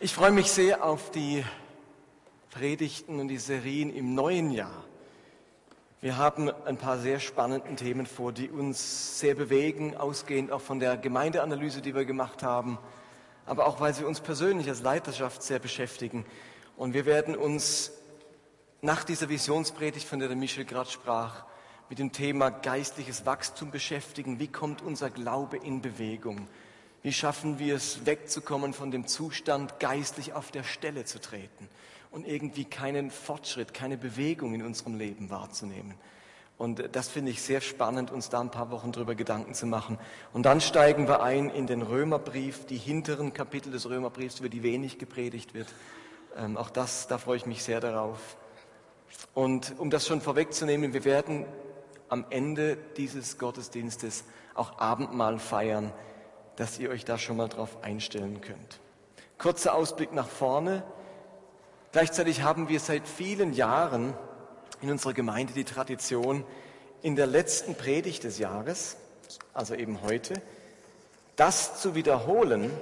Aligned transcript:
Ich 0.00 0.14
freue 0.14 0.30
mich 0.30 0.52
sehr 0.52 0.84
auf 0.84 1.10
die 1.10 1.44
Predigten 2.52 3.18
und 3.18 3.26
die 3.26 3.38
Serien 3.38 3.92
im 3.92 4.14
neuen 4.14 4.52
Jahr. 4.52 4.84
Wir 6.00 6.16
haben 6.16 6.52
ein 6.66 6.76
paar 6.76 6.98
sehr 6.98 7.18
spannende 7.18 7.74
Themen 7.74 8.06
vor, 8.06 8.30
die 8.30 8.48
uns 8.48 9.18
sehr 9.18 9.34
bewegen, 9.34 9.96
ausgehend 9.96 10.52
auch 10.52 10.60
von 10.60 10.78
der 10.78 10.96
Gemeindeanalyse, 10.96 11.82
die 11.82 11.96
wir 11.96 12.04
gemacht 12.04 12.44
haben, 12.44 12.78
aber 13.44 13.66
auch 13.66 13.80
weil 13.80 13.92
sie 13.92 14.04
uns 14.04 14.20
persönlich 14.20 14.68
als 14.68 14.82
Leiterschaft 14.82 15.42
sehr 15.42 15.58
beschäftigen. 15.58 16.24
Und 16.76 16.94
wir 16.94 17.04
werden 17.04 17.34
uns 17.34 17.90
nach 18.80 19.02
dieser 19.02 19.28
Visionspredigt, 19.28 20.06
von 20.06 20.20
der 20.20 20.28
der 20.28 20.36
Michel 20.36 20.64
gerade 20.64 20.88
sprach, 20.88 21.44
mit 21.88 21.98
dem 21.98 22.12
Thema 22.12 22.50
geistliches 22.50 23.26
Wachstum 23.26 23.72
beschäftigen. 23.72 24.38
Wie 24.38 24.46
kommt 24.46 24.80
unser 24.80 25.10
Glaube 25.10 25.56
in 25.56 25.82
Bewegung? 25.82 26.46
Wie 27.02 27.12
schaffen 27.12 27.58
wir 27.58 27.76
es, 27.76 28.06
wegzukommen 28.06 28.72
von 28.72 28.90
dem 28.90 29.06
Zustand, 29.06 29.78
geistlich 29.78 30.32
auf 30.32 30.50
der 30.50 30.64
Stelle 30.64 31.04
zu 31.04 31.20
treten 31.20 31.68
und 32.10 32.26
irgendwie 32.26 32.64
keinen 32.64 33.10
Fortschritt, 33.10 33.72
keine 33.72 33.96
Bewegung 33.96 34.54
in 34.54 34.64
unserem 34.64 34.96
Leben 34.96 35.30
wahrzunehmen? 35.30 35.94
Und 36.58 36.96
das 36.96 37.08
finde 37.08 37.30
ich 37.30 37.40
sehr 37.40 37.60
spannend, 37.60 38.10
uns 38.10 38.30
da 38.30 38.40
ein 38.40 38.50
paar 38.50 38.72
Wochen 38.72 38.90
drüber 38.90 39.14
Gedanken 39.14 39.54
zu 39.54 39.64
machen. 39.64 39.96
Und 40.32 40.42
dann 40.42 40.60
steigen 40.60 41.06
wir 41.06 41.22
ein 41.22 41.50
in 41.50 41.68
den 41.68 41.82
Römerbrief, 41.82 42.66
die 42.66 42.76
hinteren 42.76 43.32
Kapitel 43.32 43.70
des 43.70 43.88
Römerbriefs, 43.88 44.40
über 44.40 44.48
die 44.48 44.64
wenig 44.64 44.98
gepredigt 44.98 45.54
wird. 45.54 45.68
Ähm, 46.36 46.56
auch 46.56 46.70
das, 46.70 47.06
da 47.06 47.18
freue 47.18 47.36
ich 47.36 47.46
mich 47.46 47.62
sehr 47.62 47.78
darauf. 47.78 48.36
Und 49.34 49.78
um 49.78 49.88
das 49.88 50.04
schon 50.04 50.20
vorwegzunehmen, 50.20 50.92
wir 50.92 51.04
werden 51.04 51.46
am 52.08 52.26
Ende 52.28 52.76
dieses 52.96 53.38
Gottesdienstes 53.38 54.24
auch 54.54 54.80
Abendmahl 54.80 55.38
feiern 55.38 55.92
dass 56.58 56.80
ihr 56.80 56.90
euch 56.90 57.04
da 57.04 57.18
schon 57.18 57.36
mal 57.36 57.48
drauf 57.48 57.84
einstellen 57.84 58.40
könnt. 58.40 58.80
Kurzer 59.38 59.74
Ausblick 59.74 60.12
nach 60.12 60.26
vorne. 60.26 60.82
Gleichzeitig 61.92 62.42
haben 62.42 62.68
wir 62.68 62.80
seit 62.80 63.06
vielen 63.06 63.52
Jahren 63.52 64.12
in 64.82 64.90
unserer 64.90 65.12
Gemeinde 65.12 65.52
die 65.52 65.62
Tradition, 65.62 66.44
in 67.00 67.14
der 67.14 67.28
letzten 67.28 67.76
Predigt 67.76 68.24
des 68.24 68.38
Jahres, 68.38 68.96
also 69.54 69.76
eben 69.76 70.02
heute, 70.02 70.34
das 71.36 71.80
zu 71.80 71.94
wiederholen, 71.94 72.72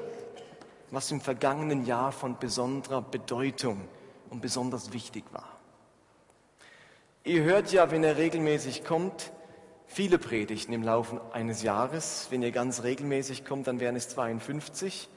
was 0.90 1.11
im 1.11 1.20
vergangenen 1.20 1.84
Jahr 1.84 2.12
von 2.12 2.38
besonderer 2.38 3.02
Bedeutung 3.02 3.86
und 4.30 4.40
besonders 4.40 4.94
wichtig 4.94 5.24
war. 5.33 5.58
Ihr 7.24 7.42
hört 7.42 7.72
ja, 7.72 7.90
wenn 7.90 8.05
er 8.05 8.16
regelmäßig 8.16 8.84
kommt, 8.84 9.33
viele 9.87 10.19
Predigten 10.19 10.73
im 10.73 10.83
Laufe 10.83 11.20
eines 11.33 11.62
Jahres. 11.62 12.27
Wenn 12.31 12.42
ihr 12.42 12.53
ganz 12.53 12.83
regelmäßig 12.83 13.45
kommt, 13.45 13.67
dann 13.67 13.81
wären 13.81 13.97
es 13.97 14.09
52. 14.11 15.09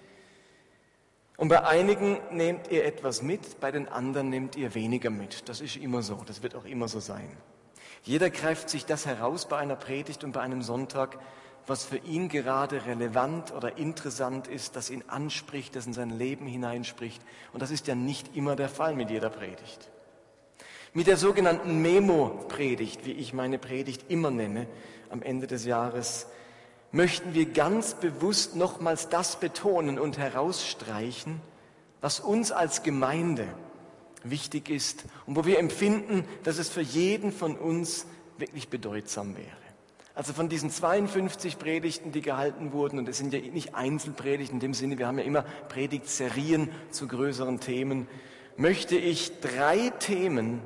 Und 1.38 1.48
bei 1.48 1.66
einigen 1.66 2.20
nehmt 2.31 2.70
ihr 2.70 2.84
etwas 2.84 3.22
mit, 3.22 3.62
bei 3.62 3.72
den 3.72 3.88
anderen 3.88 4.30
nehmt 4.30 4.58
ihr 4.58 4.75
weniger 4.75 5.09
mit. 5.09 5.47
Das 5.47 5.62
ist 5.62 5.78
immer 5.78 6.02
so, 6.02 6.22
das 6.25 6.44
wird 6.44 6.53
auch 6.53 6.66
immer 6.66 6.90
so 6.90 7.00
sein. 7.00 7.30
Jeder 8.03 8.30
greift 8.30 8.70
sich 8.70 8.86
das 8.86 9.06
heraus 9.06 9.47
bei 9.47 9.58
einer 9.58 9.75
Predigt 9.75 10.23
und 10.23 10.34
bei 10.34 10.42
einem 10.42 10.62
Sonntag, 10.62 11.17
was 11.66 11.86
für 11.86 11.97
ihn 11.97 12.28
gerade 12.28 12.86
relevant 12.86 13.53
oder 13.53 13.78
interessant 13.78 14.47
ist, 14.47 14.75
das 14.75 14.90
ihn 14.90 15.03
anspricht, 15.08 15.75
das 15.75 15.86
in 15.86 15.94
sein 15.94 16.09
Leben 16.09 16.45
hineinspricht. 16.45 17.22
Und 17.53 17.62
das 17.62 17.72
ist 17.72 17.88
ja 17.88 17.95
nicht 17.95 18.36
immer 18.36 18.56
der 18.56 18.70
Fall 18.70 18.95
mit 18.95 19.09
jeder 19.09 19.30
Predigt. 19.30 19.92
Mit 20.93 21.05
der 21.05 21.17
sogenannten 21.17 21.83
Memo-Predigt, 21.83 23.05
wie 23.05 23.11
ich 23.11 23.31
meine 23.31 23.59
Predigt 23.59 24.05
immer 24.09 24.31
nenne, 24.31 24.65
am 25.11 25.21
Ende 25.21 25.45
des 25.45 25.63
Jahres, 25.65 26.25
möchten 26.91 27.35
wir 27.35 27.45
ganz 27.45 27.93
bewusst 27.93 28.55
nochmals 28.55 29.07
das 29.07 29.39
betonen 29.39 29.99
und 29.99 30.17
herausstreichen, 30.17 31.41
was 32.01 32.19
uns 32.19 32.51
als 32.51 32.81
Gemeinde 32.81 33.47
wichtig 34.23 34.69
ist 34.69 35.05
und 35.27 35.35
wo 35.35 35.45
wir 35.45 35.59
empfinden, 35.59 36.25
dass 36.43 36.57
es 36.57 36.69
für 36.69 36.81
jeden 36.81 37.31
von 37.31 37.55
uns 37.55 38.07
wirklich 38.39 38.69
bedeutsam 38.69 39.38
wäre. 39.38 39.45
Also 40.16 40.33
von 40.33 40.49
diesen 40.49 40.72
52 40.72 41.59
Predigten, 41.59 42.11
die 42.11 42.22
gehalten 42.22 42.73
wurden, 42.73 42.97
und 42.97 43.07
es 43.07 43.19
sind 43.19 43.31
ja 43.31 43.39
nicht 43.39 43.75
Einzelpredigten 43.75 44.55
in 44.55 44.59
dem 44.59 44.73
Sinne, 44.73 44.97
wir 44.97 45.05
haben 45.05 45.19
ja 45.19 45.23
immer 45.23 45.44
Predigtserien 45.69 46.69
zu 46.89 47.07
größeren 47.07 47.59
Themen, 47.59 48.07
möchte 48.57 48.97
ich 48.97 49.39
drei 49.39 49.91
Themen 49.99 50.61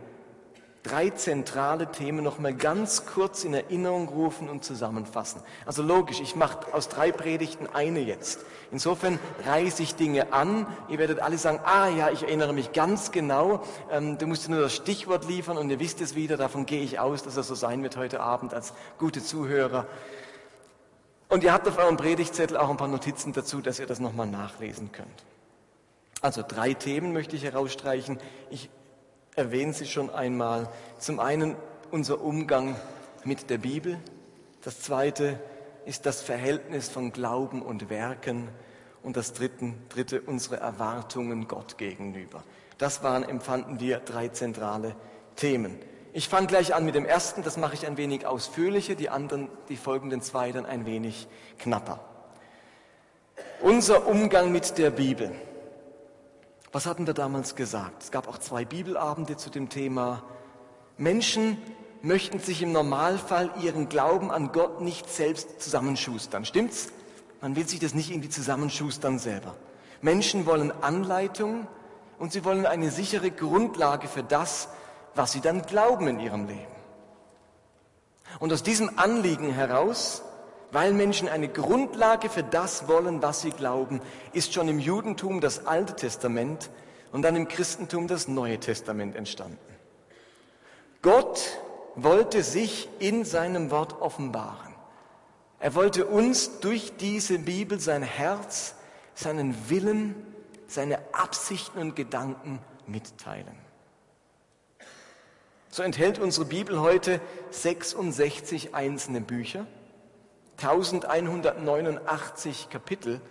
drei 0.84 1.10
zentrale 1.10 1.92
Themen 1.92 2.24
noch 2.24 2.40
mal 2.40 2.54
ganz 2.54 3.06
kurz 3.06 3.46
in 3.46 3.54
Erinnerung 3.54 4.10
rufen 4.10 4.50
und 4.50 4.64
zusammenfassen. 4.64 5.42
Also 5.66 5.82
logisch, 5.82 6.20
ich 6.20 6.36
mache 6.36 6.74
aus 6.74 6.90
drei 6.90 7.12
Predigten 7.12 7.68
eine 7.74 8.02
jetzt. 8.02 8.42
Insofern 8.72 9.20
reiße 9.46 9.82
ich 9.82 9.96
Dinge 9.96 10.34
an. 10.34 10.68
Ihr 10.90 10.98
werdet 10.98 11.20
alle 11.20 11.38
sagen, 11.38 11.60
ah 11.64 11.88
ja, 11.88 12.10
ich 12.10 12.24
erinnere 12.24 12.54
mich 12.54 12.74
ganz 12.74 13.12
genau. 13.12 13.64
Ähm, 13.92 14.18
du 14.18 14.28
musst 14.28 14.50
nur 14.50 14.62
das 14.62 14.76
Stichwort 14.76 15.28
liefern 15.28 15.58
und 15.58 15.70
ihr 15.70 15.80
wisst 15.80 16.02
es 16.02 16.16
wieder. 16.16 16.38
Davon 16.38 16.66
gehe 16.66 16.82
ich 16.82 17.00
aus, 17.00 17.24
dass 17.24 17.38
es 17.38 17.48
so 17.48 17.56
sein 17.56 17.82
wird 17.84 17.96
heute 17.96 18.20
Abend 18.20 18.54
als 18.54 18.74
gute 19.00 19.24
Zuhörer. 19.24 19.88
Und 21.30 21.44
ihr 21.44 21.54
habt 21.54 21.68
auf 21.68 21.78
eurem 21.78 21.98
Predigtzettel 21.98 22.58
auch 22.58 22.70
ein 22.70 22.78
paar 22.78 22.88
Notizen 22.88 23.32
dazu, 23.32 23.62
dass 23.62 23.80
ihr 23.80 23.88
das 23.88 24.00
nochmal 24.00 24.28
nachlesen 24.28 24.92
könnt. 24.92 25.24
Also 26.22 26.44
drei 26.48 26.74
Themen 26.74 27.14
möchte 27.14 27.36
ich 27.36 27.44
herausstreichen. 27.44 28.20
Ich 28.50 28.70
erwähnt 29.36 29.76
sie 29.76 29.86
schon 29.86 30.10
einmal. 30.10 30.70
Zum 31.00 31.20
einen 31.20 31.56
unser 31.92 32.22
Umgang 32.22 32.76
mit 33.24 33.50
der 33.50 33.58
Bibel. 33.58 34.00
Das 34.64 34.80
zweite 34.80 35.40
ist 35.86 36.06
das 36.06 36.22
Verhältnis 36.22 36.90
von 36.90 37.12
Glauben 37.12 37.62
und 37.62 37.90
Werken. 37.90 38.48
Und 39.02 39.18
das 39.18 39.34
dritte, 39.34 39.74
dritte 39.90 40.22
unsere 40.22 40.58
Erwartungen 40.58 41.48
Gott 41.48 41.78
gegenüber. 41.78 42.44
Das 42.78 43.04
waren, 43.04 43.24
empfanden 43.24 43.80
wir, 43.80 44.00
drei 44.00 44.30
zentrale 44.30 44.96
Themen. 45.36 45.78
Ich 46.14 46.30
fange 46.30 46.48
gleich 46.48 46.76
an 46.76 46.86
mit 46.86 46.96
dem 46.96 47.06
ersten, 47.06 47.44
das 47.44 47.58
mache 47.58 47.74
ich 47.74 47.88
ein 47.88 47.98
wenig 47.98 48.26
ausführlicher, 48.26 48.96
die 48.96 49.10
anderen, 49.10 49.50
die 49.68 49.78
folgenden 49.78 50.22
zwei 50.22 50.52
dann 50.52 50.66
ein 50.66 50.86
wenig 50.86 51.28
knapper. 51.60 52.00
Unser 53.62 54.08
Umgang 54.08 54.52
mit 54.52 54.78
der 54.78 54.92
Bibel. 54.92 55.32
Was 56.74 56.88
hatten 56.88 57.06
wir 57.06 57.14
damals 57.14 57.56
gesagt? 57.56 58.02
Es 58.02 58.10
gab 58.10 58.28
auch 58.28 58.40
zwei 58.40 58.66
Bibelabende 58.66 59.38
zu 59.38 59.52
dem 59.52 59.70
Thema. 59.70 60.24
Menschen 60.98 61.62
möchten 62.02 62.40
sich 62.40 62.64
im 62.64 62.72
Normalfall 62.72 63.52
ihren 63.62 63.90
Glauben 63.90 64.32
an 64.32 64.52
Gott 64.52 64.82
nicht 64.82 65.08
selbst 65.08 65.62
zusammenschustern. 65.62 66.46
Stimmt's? 66.46 66.92
Man 67.42 67.56
will 67.56 67.68
sich 67.68 67.80
das 67.80 67.94
nicht 67.94 68.10
irgendwie 68.10 68.30
zusammenschustern 68.30 69.20
selber. 69.20 69.56
Menschen 70.02 70.48
wollen 70.48 70.72
Anleitung 70.82 71.68
und 72.18 72.32
sie 72.32 72.44
wollen 72.44 72.66
eine 72.66 72.90
sichere 72.90 73.30
Grundlage 73.30 74.08
für 74.08 74.24
das, 74.24 74.68
was 75.14 75.32
sie 75.32 75.42
dann 75.42 75.62
glauben 75.62 76.08
in 76.08 76.20
ihrem 76.20 76.48
Leben. 76.48 76.74
Und 78.40 78.52
aus 78.52 78.64
diesem 78.64 78.98
Anliegen 78.98 79.54
heraus, 79.54 80.24
weil 80.74 80.92
Menschen 80.92 81.30
eine 81.30 81.48
Grundlage 81.48 82.30
für 82.30 82.44
das 82.44 82.88
wollen, 82.88 83.22
was 83.22 83.42
sie 83.42 83.52
glauben, 83.52 84.02
ist 84.34 84.54
schon 84.54 84.68
im 84.68 84.80
Judentum 84.80 85.40
das 85.40 85.68
Alte 85.68 85.96
Testament 85.96 86.72
und 87.12 87.22
dann 87.22 87.36
im 87.36 87.48
Christentum 87.48 88.08
das 88.08 88.28
Neue 88.28 88.60
Testament 88.60 89.16
entstanden. 89.16 89.60
Gott 91.04 91.60
wollte 91.96 92.42
sich 92.42 92.90
in 92.98 93.24
seinem 93.24 93.70
Wort 93.70 94.02
offenbaren. 94.02 94.74
Er 95.60 95.76
wollte 95.76 96.08
uns 96.08 96.60
durch 96.60 96.98
diese 96.98 97.38
Bibel 97.38 97.80
sein 97.80 98.02
Herz, 98.02 98.74
seinen 99.14 99.70
Willen, 99.70 100.16
seine 100.68 100.98
Absichten 101.14 101.78
und 101.78 101.96
Gedanken 101.96 102.58
mitteilen. 102.88 103.56
So 105.70 105.84
enthält 105.84 106.18
unsere 106.18 106.48
Bibel 106.48 106.82
heute 106.82 107.22
66 107.52 108.74
einzelne 108.74 109.22
Bücher 109.22 109.68
1189 110.66 112.70
Kapitel 112.70 113.22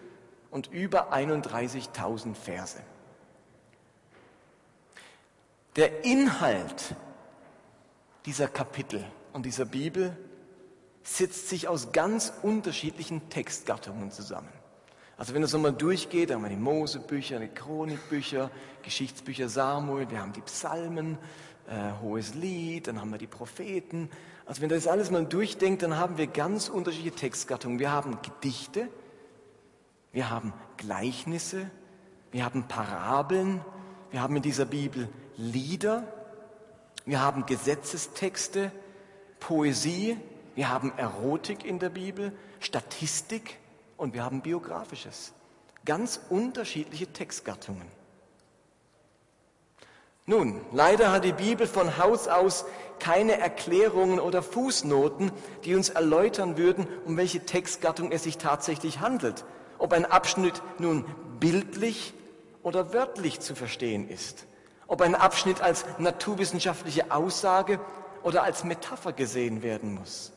und 0.50 0.72
über 0.72 1.12
31.000 1.12 2.34
Verse. 2.34 2.78
Der 5.76 6.04
Inhalt 6.04 6.94
dieser 8.26 8.48
Kapitel 8.48 9.04
und 9.32 9.46
dieser 9.46 9.64
Bibel 9.64 10.16
setzt 11.02 11.48
sich 11.48 11.66
aus 11.66 11.92
ganz 11.92 12.32
unterschiedlichen 12.42 13.28
Textgattungen 13.30 14.10
zusammen. 14.10 14.52
Also 15.16 15.34
wenn 15.34 15.42
es 15.42 15.52
nochmal 15.52 15.72
durchgeht, 15.72 16.30
dann 16.30 16.36
haben 16.36 16.44
wir 16.44 16.50
die 16.50 16.56
Mosebücher, 16.56 17.38
die 17.38 17.48
Chronikbücher, 17.48 18.50
Geschichtsbücher 18.82 19.48
Samuel, 19.48 20.10
wir 20.10 20.20
haben 20.20 20.32
die 20.32 20.40
Psalmen, 20.42 21.18
äh, 21.68 22.00
Hohes 22.00 22.34
Lied, 22.34 22.88
dann 22.88 23.00
haben 23.00 23.10
wir 23.10 23.18
die 23.18 23.26
Propheten, 23.26 24.10
also 24.52 24.60
wenn 24.60 24.68
das 24.68 24.86
alles 24.86 25.10
mal 25.10 25.24
durchdenkt, 25.24 25.82
dann 25.82 25.96
haben 25.96 26.18
wir 26.18 26.26
ganz 26.26 26.68
unterschiedliche 26.68 27.16
Textgattungen. 27.16 27.78
Wir 27.78 27.90
haben 27.90 28.18
Gedichte, 28.20 28.86
wir 30.12 30.28
haben 30.28 30.52
Gleichnisse, 30.76 31.70
wir 32.32 32.44
haben 32.44 32.68
Parabeln, 32.68 33.64
wir 34.10 34.20
haben 34.20 34.36
in 34.36 34.42
dieser 34.42 34.66
Bibel 34.66 35.08
Lieder, 35.38 36.06
wir 37.06 37.22
haben 37.22 37.46
Gesetzestexte, 37.46 38.72
Poesie, 39.40 40.18
wir 40.54 40.68
haben 40.68 40.92
Erotik 40.98 41.64
in 41.64 41.78
der 41.78 41.88
Bibel, 41.88 42.30
Statistik 42.60 43.56
und 43.96 44.12
wir 44.12 44.22
haben 44.22 44.42
Biografisches. 44.42 45.32
Ganz 45.86 46.20
unterschiedliche 46.28 47.06
Textgattungen. 47.06 47.86
Nun, 50.24 50.60
leider 50.70 51.10
hat 51.10 51.24
die 51.24 51.32
Bibel 51.32 51.66
von 51.66 51.98
Haus 51.98 52.28
aus 52.28 52.64
keine 53.00 53.38
Erklärungen 53.38 54.20
oder 54.20 54.40
Fußnoten, 54.40 55.32
die 55.64 55.74
uns 55.74 55.88
erläutern 55.88 56.56
würden, 56.56 56.86
um 57.04 57.16
welche 57.16 57.44
Textgattung 57.44 58.12
es 58.12 58.22
sich 58.22 58.38
tatsächlich 58.38 59.00
handelt. 59.00 59.44
Ob 59.78 59.92
ein 59.92 60.04
Abschnitt 60.04 60.62
nun 60.78 61.04
bildlich 61.40 62.14
oder 62.62 62.92
wörtlich 62.92 63.40
zu 63.40 63.56
verstehen 63.56 64.08
ist. 64.08 64.46
Ob 64.86 65.00
ein 65.02 65.16
Abschnitt 65.16 65.60
als 65.60 65.84
naturwissenschaftliche 65.98 67.10
Aussage 67.10 67.80
oder 68.22 68.44
als 68.44 68.62
Metapher 68.62 69.12
gesehen 69.12 69.64
werden 69.64 69.94
muss. 69.94 70.32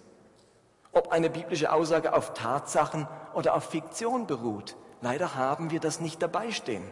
Ob 0.92 1.12
eine 1.12 1.30
biblische 1.30 1.72
Aussage 1.72 2.14
auf 2.14 2.34
Tatsachen 2.34 3.08
oder 3.36 3.54
auf 3.54 3.66
Fiktion 3.66 4.26
beruht. 4.26 4.76
Leider 5.02 5.36
haben 5.36 5.70
wir 5.70 5.80
das 5.80 6.00
nicht 6.00 6.24
dabei 6.24 6.52
stehen. 6.52 6.90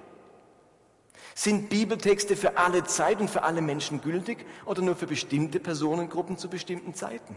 Sind 1.35 1.69
Bibeltexte 1.69 2.35
für 2.35 2.57
alle 2.57 2.83
Zeit 2.83 3.19
und 3.19 3.29
für 3.29 3.43
alle 3.43 3.61
Menschen 3.61 4.01
gültig 4.01 4.45
oder 4.65 4.81
nur 4.81 4.95
für 4.95 5.07
bestimmte 5.07 5.59
Personengruppen 5.59 6.37
zu 6.37 6.49
bestimmten 6.49 6.93
Zeiten? 6.93 7.35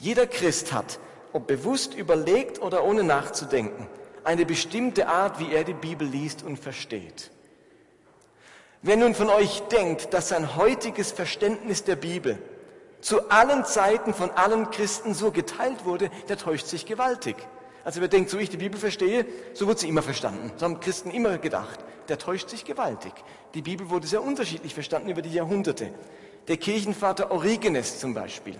Jeder 0.00 0.26
Christ 0.26 0.72
hat, 0.72 0.98
ob 1.32 1.46
bewusst 1.46 1.94
überlegt 1.94 2.60
oder 2.60 2.84
ohne 2.84 3.04
nachzudenken, 3.04 3.86
eine 4.24 4.46
bestimmte 4.46 5.08
Art, 5.08 5.38
wie 5.38 5.52
er 5.52 5.64
die 5.64 5.74
Bibel 5.74 6.06
liest 6.06 6.42
und 6.42 6.58
versteht. 6.58 7.30
Wer 8.82 8.96
nun 8.96 9.14
von 9.14 9.30
euch 9.30 9.60
denkt, 9.62 10.12
dass 10.12 10.28
sein 10.28 10.56
heutiges 10.56 11.12
Verständnis 11.12 11.84
der 11.84 11.96
Bibel 11.96 12.38
zu 13.00 13.30
allen 13.30 13.64
Zeiten 13.64 14.14
von 14.14 14.30
allen 14.30 14.70
Christen 14.70 15.14
so 15.14 15.30
geteilt 15.30 15.84
wurde, 15.84 16.10
der 16.28 16.38
täuscht 16.38 16.66
sich 16.66 16.86
gewaltig. 16.86 17.36
Also 17.84 18.00
wer 18.00 18.08
denkt, 18.08 18.30
so 18.30 18.38
ich 18.38 18.48
die 18.48 18.56
Bibel 18.56 18.80
verstehe, 18.80 19.26
so 19.52 19.66
wird 19.66 19.78
sie 19.78 19.88
immer 19.88 20.02
verstanden. 20.02 20.52
So 20.56 20.64
haben 20.64 20.80
Christen 20.80 21.10
immer 21.10 21.38
gedacht. 21.38 21.78
Der 22.08 22.18
täuscht 22.18 22.48
sich 22.48 22.64
gewaltig. 22.64 23.12
Die 23.54 23.62
Bibel 23.62 23.90
wurde 23.90 24.06
sehr 24.06 24.22
unterschiedlich 24.22 24.74
verstanden 24.74 25.10
über 25.10 25.22
die 25.22 25.32
Jahrhunderte. 25.32 25.92
Der 26.48 26.56
Kirchenvater 26.56 27.30
Origenes 27.30 27.98
zum 27.98 28.14
Beispiel, 28.14 28.58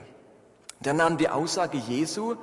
der 0.81 0.95
nahm 0.95 1.19
die 1.19 1.29
Aussage 1.29 1.77
Jesu, 1.77 2.37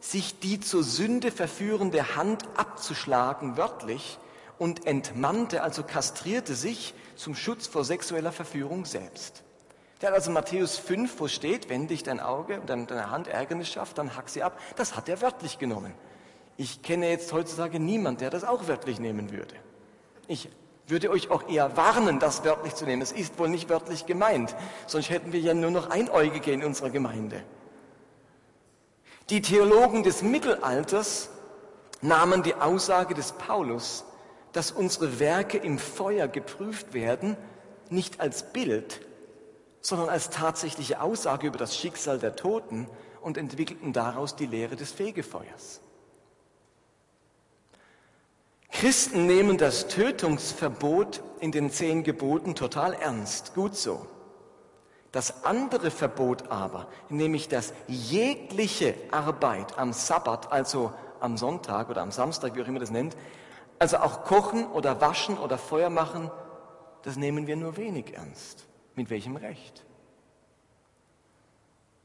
sich 0.00 0.40
die 0.40 0.58
zur 0.58 0.82
Sünde 0.82 1.30
verführende 1.30 2.16
Hand 2.16 2.44
abzuschlagen, 2.56 3.56
wörtlich, 3.56 4.18
und 4.58 4.86
entmannte, 4.86 5.62
also 5.62 5.82
kastrierte 5.82 6.54
sich 6.54 6.94
zum 7.16 7.34
Schutz 7.34 7.66
vor 7.66 7.84
sexueller 7.84 8.32
Verführung 8.32 8.84
selbst. 8.84 9.42
Der 10.00 10.08
hat 10.08 10.16
also 10.16 10.32
Matthäus 10.32 10.78
5, 10.78 11.20
wo 11.20 11.28
steht, 11.28 11.68
wenn 11.68 11.86
dich 11.86 12.02
dein 12.02 12.18
Auge 12.18 12.60
und 12.60 12.68
deine 12.68 13.10
Hand 13.10 13.28
Ärgernis 13.28 13.68
schafft, 13.68 13.98
dann 13.98 14.16
hack 14.16 14.28
sie 14.28 14.42
ab. 14.42 14.58
Das 14.76 14.96
hat 14.96 15.08
er 15.08 15.20
wörtlich 15.20 15.58
genommen. 15.58 15.94
Ich 16.62 16.80
kenne 16.80 17.10
jetzt 17.10 17.32
heutzutage 17.32 17.80
niemand, 17.80 18.20
der 18.20 18.30
das 18.30 18.44
auch 18.44 18.68
wörtlich 18.68 19.00
nehmen 19.00 19.32
würde. 19.32 19.56
Ich 20.28 20.48
würde 20.86 21.10
euch 21.10 21.28
auch 21.28 21.48
eher 21.48 21.76
warnen, 21.76 22.20
das 22.20 22.44
wörtlich 22.44 22.76
zu 22.76 22.84
nehmen. 22.84 23.02
Es 23.02 23.10
ist 23.10 23.36
wohl 23.40 23.48
nicht 23.48 23.68
wörtlich 23.68 24.06
gemeint, 24.06 24.54
sonst 24.86 25.10
hätten 25.10 25.32
wir 25.32 25.40
ja 25.40 25.54
nur 25.54 25.72
noch 25.72 25.90
Einäugige 25.90 26.52
in 26.52 26.62
unserer 26.62 26.90
Gemeinde. 26.90 27.42
Die 29.28 29.42
Theologen 29.42 30.04
des 30.04 30.22
Mittelalters 30.22 31.30
nahmen 32.00 32.44
die 32.44 32.54
Aussage 32.54 33.14
des 33.14 33.32
Paulus, 33.32 34.04
dass 34.52 34.70
unsere 34.70 35.18
Werke 35.18 35.58
im 35.58 35.80
Feuer 35.80 36.28
geprüft 36.28 36.94
werden, 36.94 37.36
nicht 37.90 38.20
als 38.20 38.52
Bild, 38.52 39.00
sondern 39.80 40.08
als 40.08 40.30
tatsächliche 40.30 41.00
Aussage 41.00 41.48
über 41.48 41.58
das 41.58 41.76
Schicksal 41.76 42.20
der 42.20 42.36
Toten 42.36 42.86
und 43.20 43.36
entwickelten 43.36 43.92
daraus 43.92 44.36
die 44.36 44.46
Lehre 44.46 44.76
des 44.76 44.92
Fegefeuers. 44.92 45.80
Christen 48.72 49.26
nehmen 49.26 49.58
das 49.58 49.86
Tötungsverbot 49.86 51.22
in 51.40 51.52
den 51.52 51.70
zehn 51.70 52.02
Geboten 52.02 52.54
total 52.54 52.94
ernst, 52.94 53.54
gut 53.54 53.76
so. 53.76 54.06
Das 55.12 55.44
andere 55.44 55.90
Verbot 55.90 56.50
aber, 56.50 56.88
nämlich 57.10 57.48
dass 57.48 57.74
jegliche 57.86 58.94
Arbeit 59.10 59.78
am 59.78 59.92
Sabbat, 59.92 60.50
also 60.50 60.92
am 61.20 61.36
Sonntag 61.36 61.90
oder 61.90 62.00
am 62.00 62.10
Samstag, 62.10 62.56
wie 62.56 62.62
auch 62.62 62.66
immer 62.66 62.80
das 62.80 62.90
nennt, 62.90 63.14
also 63.78 63.98
auch 63.98 64.24
kochen 64.24 64.66
oder 64.66 65.00
waschen 65.00 65.36
oder 65.36 65.58
Feuer 65.58 65.90
machen, 65.90 66.30
das 67.02 67.16
nehmen 67.16 67.46
wir 67.46 67.56
nur 67.56 67.76
wenig 67.76 68.14
ernst. 68.14 68.66
Mit 68.94 69.10
welchem 69.10 69.36
Recht? 69.36 69.84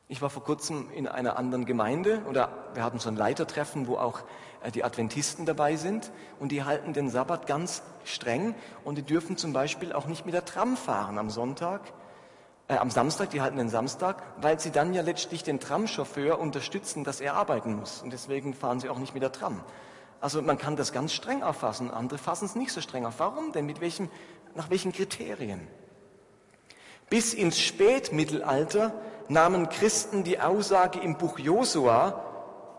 Ich 0.09 0.21
war 0.21 0.30
vor 0.30 0.44
kurzem 0.44 0.89
in 0.92 1.06
einer 1.06 1.38
anderen 1.38 1.65
Gemeinde 1.65 2.21
oder 2.30 2.50
wir 2.74 2.83
hatten 2.83 2.98
so 2.98 3.09
ein 3.09 3.18
Leitertreffen, 3.18 3.88
wo 3.88 3.98
auch 3.98 4.21
äh, 4.63 4.71
die 4.71 4.86
Adventisten 4.86 5.45
dabei 5.45 5.75
sind 5.75 6.12
und 6.39 6.54
die 6.54 6.63
halten 6.63 6.94
den 6.94 7.09
Sabbat 7.09 7.45
ganz 7.45 7.83
streng 8.06 8.56
und 8.86 8.98
die 8.98 9.01
dürfen 9.01 9.36
zum 9.36 9.51
Beispiel 9.51 9.92
auch 9.92 10.06
nicht 10.06 10.25
mit 10.25 10.33
der 10.33 10.45
Tram 10.45 10.77
fahren 10.77 11.18
am 11.18 11.30
Sonntag, 11.30 11.81
äh, 12.69 12.77
am 12.77 12.89
Samstag, 12.89 13.31
die 13.31 13.42
halten 13.42 13.57
den 13.57 13.68
Samstag, 13.68 14.24
weil 14.39 14.62
sie 14.62 14.71
dann 14.71 14.94
ja 14.94 15.01
letztlich 15.01 15.44
den 15.44 15.59
Tramchauffeur 15.59 16.39
unterstützen, 16.39 17.04
dass 17.04 17.19
er 17.19 17.33
arbeiten 17.33 17.75
muss 17.75 18.01
und 18.01 18.13
deswegen 18.13 18.54
fahren 18.54 18.80
sie 18.80 18.88
auch 18.88 19.00
nicht 19.00 19.13
mit 19.13 19.24
der 19.24 19.33
Tram. 19.33 19.62
Also 20.21 20.42
man 20.42 20.57
kann 20.57 20.77
das 20.77 20.94
ganz 20.94 21.12
streng 21.12 21.44
auffassen, 21.44 21.92
andere 21.92 22.18
fassen 22.18 22.45
es 22.45 22.56
nicht 22.56 22.71
so 22.71 22.80
streng 22.80 23.06
auf. 23.06 23.15
Warum 23.19 23.51
denn? 23.51 23.65
Mit 23.65 23.81
welchem, 23.81 24.09
nach 24.56 24.69
welchen 24.69 24.94
Kriterien? 24.94 25.68
Bis 27.09 27.33
ins 27.33 27.59
Spätmittelalter 27.59 28.94
nahmen 29.29 29.69
Christen 29.69 30.24
die 30.24 30.39
Aussage 30.39 31.00
im 31.00 31.18
Buch 31.18 31.39
Josua, 31.39 32.24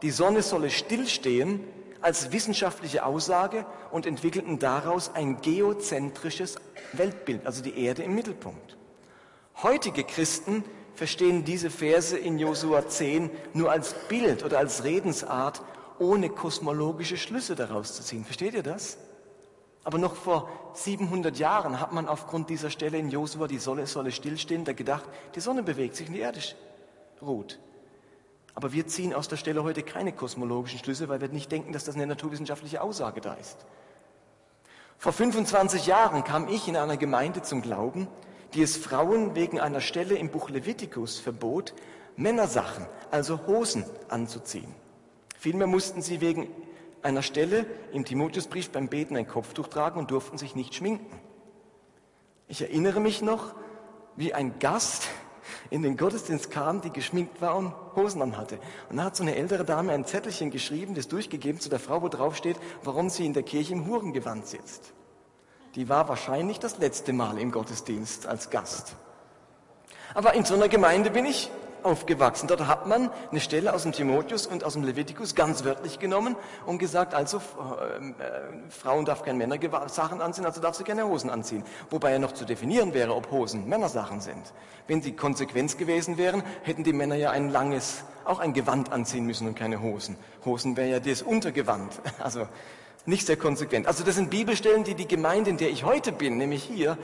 die 0.02 0.10
Sonne 0.10 0.42
solle 0.42 0.70
stillstehen, 0.70 1.64
als 2.00 2.32
wissenschaftliche 2.32 3.04
Aussage 3.04 3.66
und 3.90 4.06
entwickelten 4.06 4.58
daraus 4.58 5.10
ein 5.14 5.40
geozentrisches 5.40 6.56
Weltbild, 6.92 7.44
also 7.46 7.62
die 7.62 7.78
Erde 7.82 8.02
im 8.02 8.14
Mittelpunkt. 8.14 8.76
Heutige 9.62 10.04
Christen 10.04 10.64
verstehen 10.94 11.44
diese 11.44 11.70
Verse 11.70 12.16
in 12.16 12.38
Josua 12.38 12.86
10 12.86 13.30
nur 13.52 13.70
als 13.70 13.94
Bild 14.08 14.44
oder 14.44 14.58
als 14.58 14.84
Redensart, 14.84 15.62
ohne 15.98 16.28
kosmologische 16.28 17.16
Schlüsse 17.16 17.56
daraus 17.56 17.94
zu 17.94 18.02
ziehen. 18.02 18.24
Versteht 18.24 18.54
ihr 18.54 18.62
das? 18.62 18.98
Aber 19.84 19.98
noch 19.98 20.14
vor 20.14 20.48
700 20.74 21.38
Jahren 21.38 21.80
hat 21.80 21.92
man 21.92 22.08
aufgrund 22.08 22.50
dieser 22.50 22.70
Stelle 22.70 22.98
in 22.98 23.10
Josua, 23.10 23.46
die 23.46 23.58
Sonne 23.58 23.86
solle 23.86 24.12
stillstehen, 24.12 24.64
da 24.64 24.72
gedacht, 24.72 25.04
die 25.34 25.40
Sonne 25.40 25.62
bewegt 25.62 25.96
sich 25.96 26.08
und 26.08 26.14
die 26.14 26.20
Erde 26.20 26.40
ruht. 27.22 27.58
Aber 28.54 28.72
wir 28.72 28.86
ziehen 28.86 29.14
aus 29.14 29.28
der 29.28 29.36
Stelle 29.36 29.62
heute 29.62 29.82
keine 29.82 30.12
kosmologischen 30.12 30.80
Schlüsse, 30.80 31.08
weil 31.08 31.20
wir 31.20 31.28
nicht 31.28 31.52
denken, 31.52 31.72
dass 31.72 31.84
das 31.84 31.94
eine 31.94 32.06
naturwissenschaftliche 32.06 32.82
Aussage 32.82 33.20
da 33.20 33.34
ist. 33.34 33.56
Vor 34.98 35.12
25 35.12 35.86
Jahren 35.86 36.24
kam 36.24 36.48
ich 36.48 36.66
in 36.66 36.76
einer 36.76 36.96
Gemeinde 36.96 37.42
zum 37.42 37.62
Glauben, 37.62 38.08
die 38.54 38.62
es 38.62 38.76
Frauen 38.76 39.36
wegen 39.36 39.60
einer 39.60 39.80
Stelle 39.80 40.16
im 40.16 40.30
Buch 40.30 40.50
Levitikus 40.50 41.20
verbot, 41.20 41.72
Männersachen, 42.16 42.86
also 43.12 43.46
Hosen 43.46 43.84
anzuziehen. 44.08 44.74
Vielmehr 45.38 45.68
mussten 45.68 46.02
sie 46.02 46.20
wegen 46.20 46.48
einer 47.08 47.22
Stelle 47.22 47.66
im 47.92 48.04
Timotheusbrief 48.04 48.70
beim 48.70 48.88
Beten 48.88 49.16
ein 49.16 49.26
Kopftuch 49.26 49.68
tragen 49.68 49.98
und 49.98 50.10
durften 50.10 50.38
sich 50.38 50.54
nicht 50.54 50.74
schminken. 50.74 51.18
Ich 52.46 52.62
erinnere 52.62 53.00
mich 53.00 53.22
noch, 53.22 53.54
wie 54.16 54.34
ein 54.34 54.58
Gast 54.58 55.08
in 55.70 55.82
den 55.82 55.96
Gottesdienst 55.96 56.50
kam, 56.50 56.80
die 56.80 56.90
geschminkt 56.90 57.40
war 57.40 57.56
und 57.56 57.74
Hosen 57.96 58.22
an 58.22 58.36
hatte. 58.36 58.58
Und 58.90 58.98
da 58.98 59.04
hat 59.04 59.16
so 59.16 59.22
eine 59.22 59.36
ältere 59.36 59.64
Dame 59.64 59.92
ein 59.92 60.04
Zettelchen 60.04 60.50
geschrieben, 60.50 60.94
das 60.94 61.08
durchgegeben 61.08 61.60
zu 61.60 61.68
der 61.68 61.78
Frau, 61.78 62.02
wo 62.02 62.08
drauf 62.08 62.36
steht, 62.36 62.56
warum 62.84 63.08
sie 63.08 63.26
in 63.26 63.32
der 63.32 63.42
Kirche 63.42 63.72
im 63.72 63.86
Hurengewand 63.86 64.46
sitzt. 64.46 64.92
Die 65.74 65.88
war 65.88 66.08
wahrscheinlich 66.08 66.58
das 66.58 66.78
letzte 66.78 67.12
Mal 67.12 67.38
im 67.38 67.52
Gottesdienst 67.52 68.26
als 68.26 68.50
Gast. 68.50 68.96
Aber 70.14 70.34
in 70.34 70.44
so 70.44 70.54
einer 70.54 70.68
Gemeinde 70.68 71.10
bin 71.10 71.26
ich 71.26 71.50
aufgewachsen. 71.82 72.48
Dort 72.48 72.66
hat 72.66 72.86
man 72.86 73.10
eine 73.30 73.40
Stelle 73.40 73.72
aus 73.72 73.82
dem 73.82 73.92
Timotheus 73.92 74.46
und 74.46 74.64
aus 74.64 74.74
dem 74.74 74.84
Levitikus 74.84 75.34
ganz 75.34 75.64
wörtlich 75.64 75.98
genommen 75.98 76.36
und 76.66 76.78
gesagt, 76.78 77.14
also 77.14 77.38
äh, 77.38 77.40
äh, 77.40 78.12
Frauen 78.70 79.04
darf 79.04 79.22
keine 79.22 79.38
Männersachen 79.38 80.20
anziehen, 80.20 80.46
also 80.46 80.60
darf 80.60 80.74
sie 80.74 80.84
keine 80.84 81.06
Hosen 81.06 81.30
anziehen. 81.30 81.64
Wobei 81.90 82.12
ja 82.12 82.18
noch 82.18 82.32
zu 82.32 82.44
definieren 82.44 82.94
wäre, 82.94 83.14
ob 83.14 83.30
Hosen 83.30 83.68
Männersachen 83.68 84.20
sind. 84.20 84.52
Wenn 84.86 85.02
sie 85.02 85.12
Konsequenz 85.12 85.76
gewesen 85.76 86.18
wären, 86.18 86.42
hätten 86.62 86.84
die 86.84 86.92
Männer 86.92 87.16
ja 87.16 87.30
ein 87.30 87.50
langes, 87.50 88.04
auch 88.24 88.38
ein 88.38 88.52
Gewand 88.52 88.92
anziehen 88.92 89.24
müssen 89.24 89.48
und 89.48 89.54
keine 89.54 89.80
Hosen. 89.80 90.16
Hosen 90.44 90.76
wäre 90.76 90.88
ja 90.88 91.00
das 91.00 91.22
Untergewand. 91.22 92.00
Also 92.18 92.48
nicht 93.06 93.26
sehr 93.26 93.36
konsequent. 93.36 93.86
Also 93.86 94.04
das 94.04 94.16
sind 94.16 94.28
Bibelstellen, 94.28 94.84
die 94.84 94.94
die 94.94 95.08
Gemeinde, 95.08 95.50
in 95.50 95.56
der 95.56 95.70
ich 95.70 95.84
heute 95.84 96.12
bin, 96.12 96.36
nämlich 96.36 96.64
hier, 96.64 96.98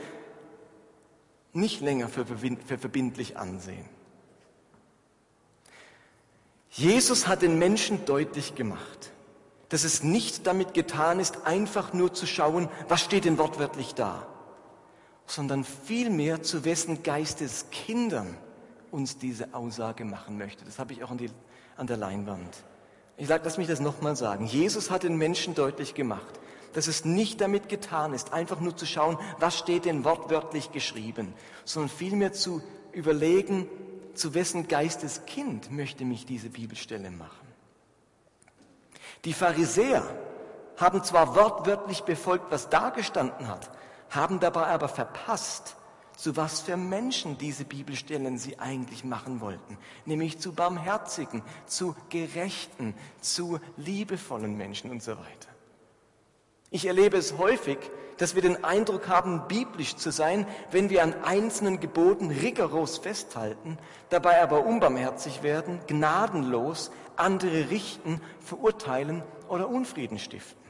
nicht 1.53 1.81
länger 1.81 2.09
für 2.09 2.25
verbindlich 2.77 3.37
ansehen. 3.37 3.85
Jesus 6.77 7.25
hat 7.25 7.41
den 7.41 7.57
Menschen 7.57 8.03
deutlich 8.03 8.53
gemacht, 8.53 9.13
dass 9.69 9.85
es 9.85 10.03
nicht 10.03 10.45
damit 10.45 10.73
getan 10.73 11.21
ist, 11.21 11.45
einfach 11.45 11.93
nur 11.93 12.13
zu 12.13 12.27
schauen, 12.27 12.67
was 12.89 12.99
steht 12.99 13.23
denn 13.23 13.37
wortwörtlich 13.37 13.95
da, 13.95 14.27
sondern 15.25 15.63
vielmehr 15.63 16.43
zu 16.43 16.65
wessen 16.65 17.01
Geistes 17.01 17.67
Kindern 17.71 18.35
uns 18.91 19.17
diese 19.17 19.53
Aussage 19.53 20.03
machen 20.03 20.37
möchte. 20.37 20.65
Das 20.65 20.77
habe 20.77 20.91
ich 20.91 21.01
auch 21.01 21.11
an, 21.11 21.17
die, 21.17 21.29
an 21.77 21.87
der 21.87 21.95
Leinwand. 21.95 22.65
Ich 23.15 23.27
sage, 23.27 23.43
lass 23.45 23.57
mich 23.57 23.67
das 23.67 23.79
nochmal 23.79 24.17
sagen. 24.17 24.45
Jesus 24.45 24.91
hat 24.91 25.03
den 25.03 25.15
Menschen 25.15 25.55
deutlich 25.55 25.93
gemacht, 25.93 26.41
dass 26.73 26.87
es 26.87 27.05
nicht 27.05 27.39
damit 27.39 27.69
getan 27.69 28.13
ist, 28.13 28.33
einfach 28.33 28.59
nur 28.59 28.75
zu 28.75 28.85
schauen, 28.85 29.17
was 29.39 29.57
steht 29.57 29.85
denn 29.85 30.03
wortwörtlich 30.03 30.73
geschrieben, 30.73 31.33
sondern 31.63 31.89
vielmehr 31.89 32.33
zu 32.33 32.61
überlegen, 32.91 33.69
zu 34.15 34.33
wessen 34.33 34.67
Geisteskind 34.67 35.71
möchte 35.71 36.05
mich 36.05 36.25
diese 36.25 36.49
Bibelstelle 36.49 37.11
machen. 37.11 37.47
Die 39.23 39.33
Pharisäer 39.33 40.03
haben 40.77 41.03
zwar 41.03 41.35
wortwörtlich 41.35 42.01
befolgt, 42.01 42.51
was 42.51 42.69
da 42.69 42.89
gestanden 42.89 43.47
hat, 43.47 43.69
haben 44.09 44.39
dabei 44.39 44.67
aber 44.67 44.87
verpasst, 44.87 45.75
zu 46.15 46.37
was 46.37 46.61
für 46.61 46.77
Menschen 46.77 47.37
diese 47.37 47.65
Bibelstellen 47.65 48.37
sie 48.37 48.59
eigentlich 48.59 49.03
machen 49.03 49.41
wollten, 49.41 49.77
nämlich 50.05 50.39
zu 50.39 50.53
barmherzigen, 50.53 51.41
zu 51.65 51.95
gerechten, 52.09 52.93
zu 53.19 53.59
liebevollen 53.77 54.55
Menschen 54.55 54.91
und 54.91 55.03
so 55.03 55.11
weiter. 55.11 55.49
Ich 56.71 56.85
erlebe 56.85 57.17
es 57.17 57.37
häufig, 57.37 57.77
dass 58.17 58.35
wir 58.35 58.41
den 58.41 58.63
Eindruck 58.63 59.07
haben, 59.07 59.47
biblisch 59.47 59.95
zu 59.95 60.11
sein, 60.11 60.47
wenn 60.71 60.89
wir 60.89 61.03
an 61.03 61.13
einzelnen 61.23 61.79
Geboten 61.79 62.31
rigoros 62.31 62.97
festhalten, 62.97 63.77
dabei 64.09 64.41
aber 64.41 64.65
unbarmherzig 64.65 65.43
werden, 65.43 65.79
gnadenlos, 65.87 66.91
andere 67.15 67.69
richten, 67.69 68.21
verurteilen 68.39 69.23
oder 69.47 69.69
Unfrieden 69.69 70.19
stiften. 70.19 70.65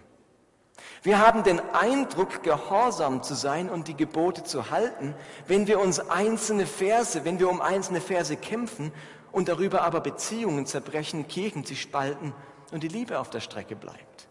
Wir 1.04 1.20
haben 1.20 1.44
den 1.44 1.62
Eindruck, 1.74 2.44
gehorsam 2.44 3.22
zu 3.22 3.36
sein 3.36 3.70
und 3.70 3.88
die 3.88 3.96
Gebote 3.96 4.44
zu 4.44 4.72
halten, 4.72 5.14
wenn 5.48 5.68
wir 5.68 5.80
uns 5.80 6.00
einzelne 6.00 6.66
Verse, 6.66 7.24
wenn 7.26 7.40
wir 7.40 7.50
um 7.50 7.62
einzelne 7.62 8.02
Verse 8.02 8.36
kämpfen 8.36 8.92
und 9.32 9.48
darüber 9.48 9.84
aber 9.84 10.02
Beziehungen 10.02 10.66
zerbrechen, 10.66 11.28
Kirchen 11.28 11.64
sich 11.64 11.82
spalten 11.82 12.34
und 12.72 12.84
die 12.84 12.88
Liebe 12.88 13.20
auf 13.20 13.30
der 13.30 13.40
Strecke 13.40 13.76
bleibt. 13.76 14.28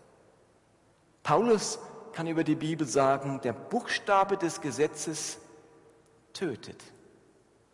Paulus 1.22 1.78
kann 2.14 2.26
über 2.28 2.44
die 2.44 2.54
Bibel 2.54 2.86
sagen, 2.86 3.40
der 3.42 3.52
Buchstabe 3.52 4.36
des 4.36 4.60
Gesetzes 4.60 5.38
tötet, 6.32 6.82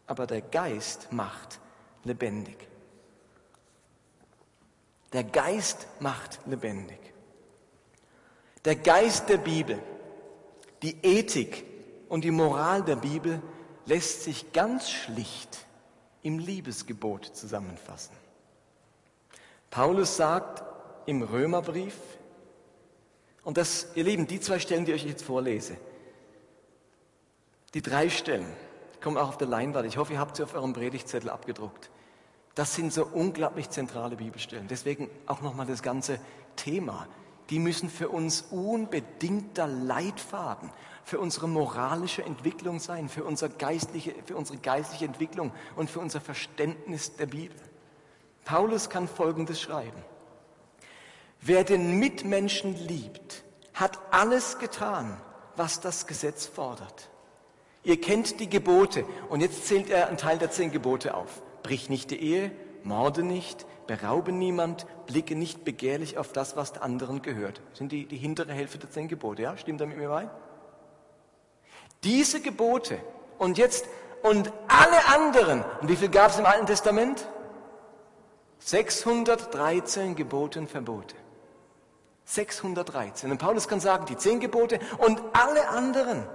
aber 0.06 0.26
der 0.26 0.40
Geist 0.40 1.12
macht 1.12 1.60
lebendig. 2.04 2.56
Der 5.12 5.24
Geist 5.24 5.86
macht 6.00 6.40
lebendig. 6.46 6.98
Der 8.64 8.76
Geist 8.76 9.28
der 9.28 9.38
Bibel, 9.38 9.78
die 10.82 10.96
Ethik 11.02 11.64
und 12.08 12.24
die 12.24 12.30
Moral 12.30 12.82
der 12.82 12.96
Bibel 12.96 13.42
lässt 13.84 14.24
sich 14.24 14.52
ganz 14.52 14.90
schlicht 14.90 15.66
im 16.22 16.38
Liebesgebot 16.38 17.24
zusammenfassen. 17.36 18.14
Paulus 19.70 20.16
sagt 20.16 20.62
im 21.06 21.22
Römerbrief, 21.22 21.94
und 23.44 23.56
das, 23.56 23.88
ihr 23.94 24.04
Lieben, 24.04 24.26
die 24.26 24.40
zwei 24.40 24.58
Stellen, 24.58 24.84
die 24.84 24.92
ich 24.92 25.02
euch 25.02 25.08
jetzt 25.08 25.24
vorlese, 25.24 25.76
die 27.74 27.82
drei 27.82 28.10
Stellen, 28.10 28.46
kommen 29.00 29.16
auch 29.16 29.28
auf 29.28 29.38
der 29.38 29.48
Leinwand. 29.48 29.86
Ich 29.86 29.96
hoffe, 29.96 30.12
ihr 30.12 30.18
habt 30.18 30.36
sie 30.36 30.42
auf 30.42 30.54
eurem 30.54 30.72
Predigtzettel 30.72 31.30
abgedruckt. 31.30 31.90
Das 32.54 32.74
sind 32.74 32.92
so 32.92 33.06
unglaublich 33.06 33.70
zentrale 33.70 34.16
Bibelstellen. 34.16 34.68
Deswegen 34.68 35.08
auch 35.26 35.40
nochmal 35.40 35.66
das 35.66 35.82
ganze 35.82 36.20
Thema 36.56 37.06
die 37.50 37.58
müssen 37.58 37.90
für 37.90 38.08
uns 38.08 38.42
unbedingter 38.50 39.66
Leitfaden 39.66 40.70
für 41.02 41.18
unsere 41.18 41.48
moralische 41.48 42.22
Entwicklung 42.22 42.78
sein, 42.78 43.08
für, 43.08 43.24
unser 43.24 43.48
geistliche, 43.48 44.14
für 44.24 44.36
unsere 44.36 44.58
geistliche 44.58 45.04
Entwicklung 45.04 45.52
und 45.74 45.90
für 45.90 45.98
unser 45.98 46.20
Verständnis 46.20 47.16
der 47.16 47.26
Bibel. 47.26 47.56
Paulus 48.44 48.88
kann 48.88 49.08
Folgendes 49.08 49.60
schreiben. 49.60 50.04
Wer 51.40 51.64
den 51.64 51.98
Mitmenschen 51.98 52.74
liebt, 52.86 53.44
hat 53.72 53.98
alles 54.10 54.58
getan, 54.58 55.16
was 55.56 55.80
das 55.80 56.06
Gesetz 56.06 56.46
fordert. 56.46 57.08
Ihr 57.82 57.98
kennt 57.98 58.40
die 58.40 58.50
Gebote 58.50 59.04
und 59.30 59.40
jetzt 59.40 59.66
zählt 59.66 59.88
er 59.88 60.08
einen 60.08 60.18
Teil 60.18 60.38
der 60.38 60.50
zehn 60.50 60.70
Gebote 60.70 61.14
auf. 61.14 61.42
Brich 61.62 61.88
nicht 61.88 62.10
die 62.10 62.20
Ehe, 62.20 62.52
morde 62.82 63.22
nicht, 63.22 63.66
beraube 63.86 64.32
niemand, 64.32 64.86
blicke 65.06 65.34
nicht 65.34 65.64
begehrlich 65.64 66.18
auf 66.18 66.32
das, 66.32 66.56
was 66.56 66.74
der 66.74 66.82
anderen 66.82 67.22
gehört. 67.22 67.62
Das 67.70 67.78
sind 67.78 67.90
die, 67.90 68.04
die 68.04 68.18
hintere 68.18 68.52
Hälfte 68.52 68.78
der 68.78 68.90
zehn 68.90 69.08
Gebote, 69.08 69.42
ja? 69.42 69.56
Stimmt 69.56 69.80
da 69.80 69.86
mit 69.86 69.96
mir 69.96 70.08
bei? 70.08 70.28
Diese 72.04 72.40
Gebote 72.40 72.98
und 73.38 73.56
jetzt 73.56 73.86
und 74.22 74.52
alle 74.68 75.06
anderen, 75.16 75.64
und 75.80 75.88
wie 75.88 75.96
viel 75.96 76.10
gab 76.10 76.30
es 76.30 76.38
im 76.38 76.44
Alten 76.44 76.66
Testament? 76.66 77.26
613 78.58 80.16
Gebote 80.16 80.58
und 80.58 80.70
Verbote. 80.70 81.16
613. 82.30 83.30
Und 83.30 83.38
Paulus 83.38 83.66
kann 83.66 83.80
sagen, 83.80 84.06
die 84.06 84.16
zehn 84.16 84.38
Gebote 84.38 84.78
und 84.98 85.20
alle 85.32 85.68
anderen 85.68 86.26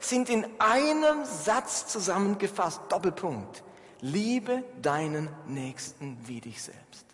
sind 0.00 0.30
in 0.30 0.46
einem 0.58 1.24
Satz 1.24 1.86
zusammengefasst. 1.86 2.80
Doppelpunkt. 2.88 3.62
Liebe 4.00 4.64
deinen 4.80 5.28
Nächsten 5.46 6.18
wie 6.26 6.40
dich 6.40 6.62
selbst. 6.62 7.06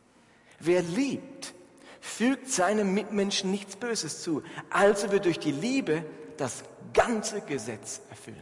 Wer 0.60 0.82
liebt, 0.82 1.52
fügt 2.00 2.50
seinem 2.50 2.94
Mitmenschen 2.94 3.50
nichts 3.50 3.76
Böses 3.76 4.22
zu. 4.22 4.42
Also 4.70 5.10
wird 5.10 5.24
durch 5.24 5.38
die 5.38 5.52
Liebe 5.52 6.04
das 6.36 6.62
ganze 6.94 7.40
Gesetz 7.40 8.00
erfüllt. 8.08 8.36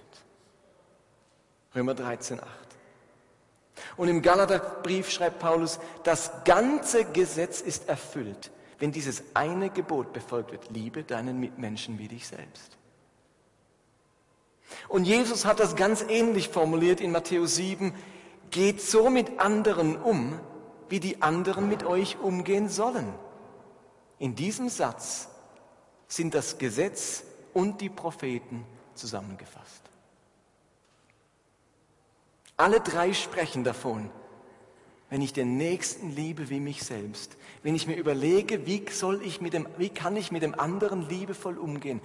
Römer 1.74 1.94
13, 1.94 2.40
8. 2.40 2.48
Und 3.96 4.08
im 4.08 4.22
Galaterbrief 4.22 5.10
schreibt 5.10 5.38
Paulus, 5.38 5.78
das 6.04 6.30
ganze 6.44 7.04
Gesetz 7.04 7.60
ist 7.60 7.88
erfüllt, 7.88 8.50
wenn 8.78 8.92
dieses 8.92 9.23
eine 9.35 9.71
Gebot 9.71 10.12
befolgt 10.12 10.52
wird. 10.52 10.71
Liebe 10.71 11.02
deinen 11.02 11.40
Mitmenschen 11.40 11.99
wie 11.99 12.09
dich 12.09 12.26
selbst. 12.26 12.76
Und 14.88 15.04
Jesus 15.04 15.45
hat 15.45 15.61
das 15.61 15.76
ganz 15.76 16.04
ähnlich 16.09 16.49
formuliert 16.49 17.00
in 17.00 17.12
Matthäus 17.12 17.56
7. 17.56 17.95
Geht 18.50 18.80
so 18.80 19.11
mit 19.11 19.38
anderen 19.40 19.97
um, 19.97 20.38
wie 20.88 21.00
die 21.00 21.23
anderen 21.23 21.68
mit 21.68 21.85
euch 21.85 22.18
umgehen 22.18 22.68
sollen. 22.68 23.12
In 24.18 24.35
diesem 24.35 24.68
Satz 24.68 25.28
sind 26.09 26.35
das 26.35 26.59
Gesetz 26.59 27.25
und 27.52 27.80
die 27.80 27.90
Propheten 27.90 28.64
zusammengefasst. 28.95 29.83
Alle 32.56 32.80
drei 32.80 33.12
sprechen 33.12 33.64
davon, 33.64 34.11
wenn 35.08 35.22
ich 35.22 35.32
den 35.32 35.56
Nächsten 35.56 36.10
liebe 36.10 36.50
wie 36.50 36.60
mich 36.60 36.82
selbst, 36.82 37.36
wenn 37.62 37.75
ich 37.75 37.86
mir 37.86 37.96
überlege, 37.96 38.66
wie, 38.66 38.84
soll 38.90 39.22
ich 39.22 39.40
mit 39.40 39.52
dem, 39.52 39.68
wie 39.76 39.88
kann 39.88 40.16
ich 40.16 40.32
mit 40.32 40.42
dem 40.42 40.58
anderen 40.58 41.08
liebevoll 41.08 41.58
umgehen, 41.58 42.00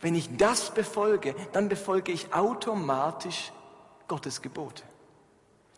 wenn 0.00 0.14
ich 0.14 0.36
das 0.36 0.72
befolge, 0.72 1.34
dann 1.52 1.68
befolge 1.68 2.12
ich 2.12 2.32
automatisch 2.32 3.52
Gottes 4.08 4.42
Gebote. 4.42 4.82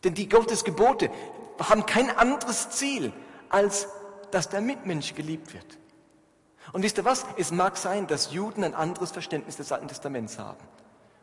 Denn 0.04 0.14
die 0.14 0.28
Gottes 0.28 0.64
Gebote 0.64 1.10
haben 1.58 1.86
kein 1.86 2.10
anderes 2.10 2.70
Ziel, 2.70 3.12
als 3.48 3.88
dass 4.30 4.48
der 4.48 4.60
Mitmensch 4.60 5.14
geliebt 5.14 5.54
wird. 5.54 5.78
Und 6.72 6.82
wisst 6.82 6.98
ihr 6.98 7.04
was? 7.04 7.24
Es 7.38 7.50
mag 7.50 7.78
sein, 7.78 8.06
dass 8.06 8.32
Juden 8.32 8.62
ein 8.62 8.74
anderes 8.74 9.12
Verständnis 9.12 9.56
des 9.56 9.72
Alten 9.72 9.88
Testaments 9.88 10.38
haben 10.38 10.58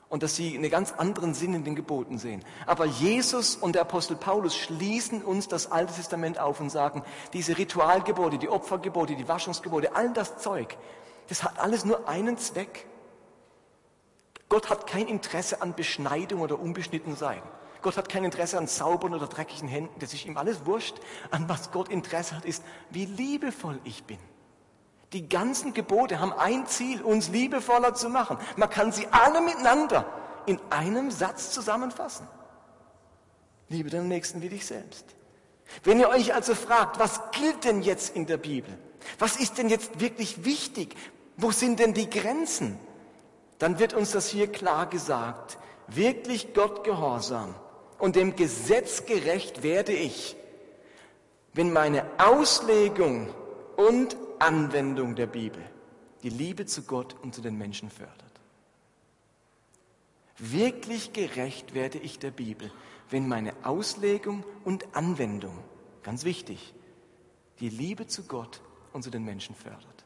und 0.10 0.24
dass 0.24 0.36
sie 0.36 0.56
einen 0.56 0.70
ganz 0.70 0.94
anderen 0.94 1.34
Sinn 1.34 1.54
in 1.54 1.64
den 1.64 1.76
Geboten 1.76 2.18
sehen. 2.18 2.44
Aber 2.66 2.86
Jesus 2.86 3.56
und 3.56 3.76
der 3.76 3.82
Apostel 3.82 4.16
Paulus 4.16 4.56
schließen 4.56 5.24
uns 5.24 5.48
das 5.48 5.72
Alte 5.72 5.94
Testament 5.94 6.40
auf 6.40 6.60
und 6.60 6.70
sagen, 6.70 7.04
diese 7.34 7.58
Ritualgebote, 7.58 8.38
die 8.38 8.50
Opfergebote, 8.50 9.16
die 9.16 9.28
Waschungsgebote, 9.28 9.96
all 9.96 10.14
das 10.14 10.38
Zeug, 10.38 10.78
das 11.28 11.44
hat 11.44 11.60
alles 11.60 11.86
nur 11.86 12.08
einen 12.08 12.38
Zweck. 12.38 12.86
Gott 14.48 14.70
hat 14.70 14.88
kein 14.88 15.08
Interesse 15.08 15.62
an 15.62 15.74
Beschneidung 15.74 16.42
oder 16.42 16.60
unbeschnitten 16.60 17.16
sein. 17.16 17.42
Gott 17.82 17.98
hat 17.98 18.10
kein 18.10 18.24
Interesse 18.24 18.58
an 18.58 18.68
sauberen 18.68 19.14
oder 19.14 19.28
dreckigen 19.28 19.68
Händen. 19.68 20.00
Das 20.00 20.14
ist 20.14 20.26
ihm 20.26 20.38
alles 20.38 20.66
wurscht. 20.66 20.96
An 21.32 21.50
was 21.50 21.72
Gott 21.72 21.90
Interesse 21.90 22.36
hat, 22.36 22.46
ist, 22.46 22.64
wie 22.90 23.06
liebevoll 23.06 23.80
ich 23.84 24.04
bin. 24.06 24.20
Die 25.14 25.30
ganzen 25.30 25.74
Gebote 25.74 26.20
haben 26.20 26.34
ein 26.34 26.66
Ziel, 26.68 27.02
uns 27.02 27.30
liebevoller 27.30 27.94
zu 27.94 28.10
machen. 28.10 28.38
Man 28.58 28.70
kann 28.70 28.92
sie 28.92 29.08
alle 29.12 29.42
miteinander 29.42 30.06
in 30.46 30.60
einem 30.70 31.12
Satz 31.12 31.52
zusammenfassen. 31.52 32.28
Liebe 33.70 33.90
deinen 33.90 34.08
Nächsten 34.08 34.42
wie 34.42 34.50
dich 34.50 34.66
selbst. 34.66 35.06
Wenn 35.84 36.00
ihr 36.00 36.10
euch 36.10 36.34
also 36.34 36.54
fragt, 36.54 37.00
was 37.00 37.20
gilt 37.32 37.64
denn 37.64 37.82
jetzt 37.82 38.16
in 38.16 38.26
der 38.26 38.38
Bibel? 38.38 38.78
Was 39.20 39.38
ist 39.38 39.58
denn 39.58 39.70
jetzt 39.70 40.00
wirklich 40.00 40.46
wichtig? 40.46 40.96
Wo 41.38 41.52
sind 41.52 41.80
denn 41.80 41.94
die 41.94 42.10
Grenzen? 42.10 42.80
Dann 43.60 43.80
wird 43.80 43.94
uns 43.94 44.12
das 44.12 44.28
hier 44.28 44.52
klar 44.52 44.88
gesagt. 44.88 45.58
Wirklich 45.88 46.54
Gott 46.54 46.84
gehorsam 46.84 47.56
und 48.00 48.16
dem 48.16 48.36
Gesetz 48.36 49.06
gerecht 49.06 49.64
werde 49.64 49.94
ich, 49.94 50.36
wenn 51.54 51.72
meine 51.72 52.06
Auslegung 52.18 53.34
und 53.78 54.18
Anwendung 54.46 55.16
der 55.16 55.28
Bibel 55.28 55.64
die 56.22 56.30
Liebe 56.30 56.66
zu 56.66 56.84
Gott 56.84 57.16
und 57.22 57.36
zu 57.36 57.42
den 57.42 57.56
Menschen 57.56 57.90
fördert. 57.90 58.20
Wirklich 60.38 61.14
gerecht 61.14 61.74
werde 61.74 62.00
ich 62.00 62.20
der 62.20 62.32
Bibel, 62.32 62.72
wenn 63.10 63.28
meine 63.28 63.54
Auslegung 63.64 64.44
und 64.64 64.96
Anwendung, 64.96 65.64
ganz 66.04 66.24
wichtig, 66.26 66.74
die 67.60 67.70
Liebe 67.70 68.08
zu 68.08 68.24
Gott 68.24 68.62
und 68.92 69.04
zu 69.04 69.12
den 69.12 69.24
Menschen 69.24 69.56
fördert. 69.56 70.06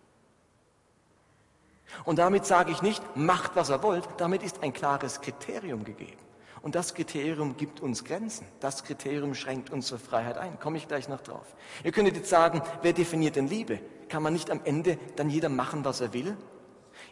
Und 2.06 2.20
damit 2.20 2.46
sage 2.46 2.72
ich 2.72 2.82
nicht, 2.82 3.02
macht, 3.16 3.56
was 3.56 3.70
er 3.70 3.82
wollt, 3.82 4.08
damit 4.18 4.44
ist 4.44 4.62
ein 4.62 4.74
klares 4.74 5.22
Kriterium 5.22 5.84
gegeben. 5.84 6.29
Und 6.62 6.76
das 6.76 6.94
Kriterium 6.94 7.56
gibt 7.56 7.80
uns 7.80 8.04
Grenzen. 8.04 8.46
Das 8.60 8.84
Kriterium 8.84 9.34
schränkt 9.34 9.72
unsere 9.72 10.00
Freiheit 10.00 10.38
ein. 10.38 10.60
Komme 10.60 10.78
ich 10.78 10.88
gleich 10.88 11.08
noch 11.08 11.22
drauf. 11.22 11.56
Ihr 11.84 11.92
könntet 11.92 12.18
jetzt 12.18 12.30
sagen, 12.30 12.62
wer 12.82 12.94
definiert 12.94 13.36
denn 13.36 13.48
Liebe? 13.48 13.80
Kann 14.10 14.24
man 14.24 14.34
nicht 14.34 14.52
am 14.52 14.62
Ende 14.66 14.98
dann 15.16 15.30
jeder 15.30 15.50
machen, 15.50 15.86
was 15.86 16.02
er 16.02 16.14
will? 16.14 16.36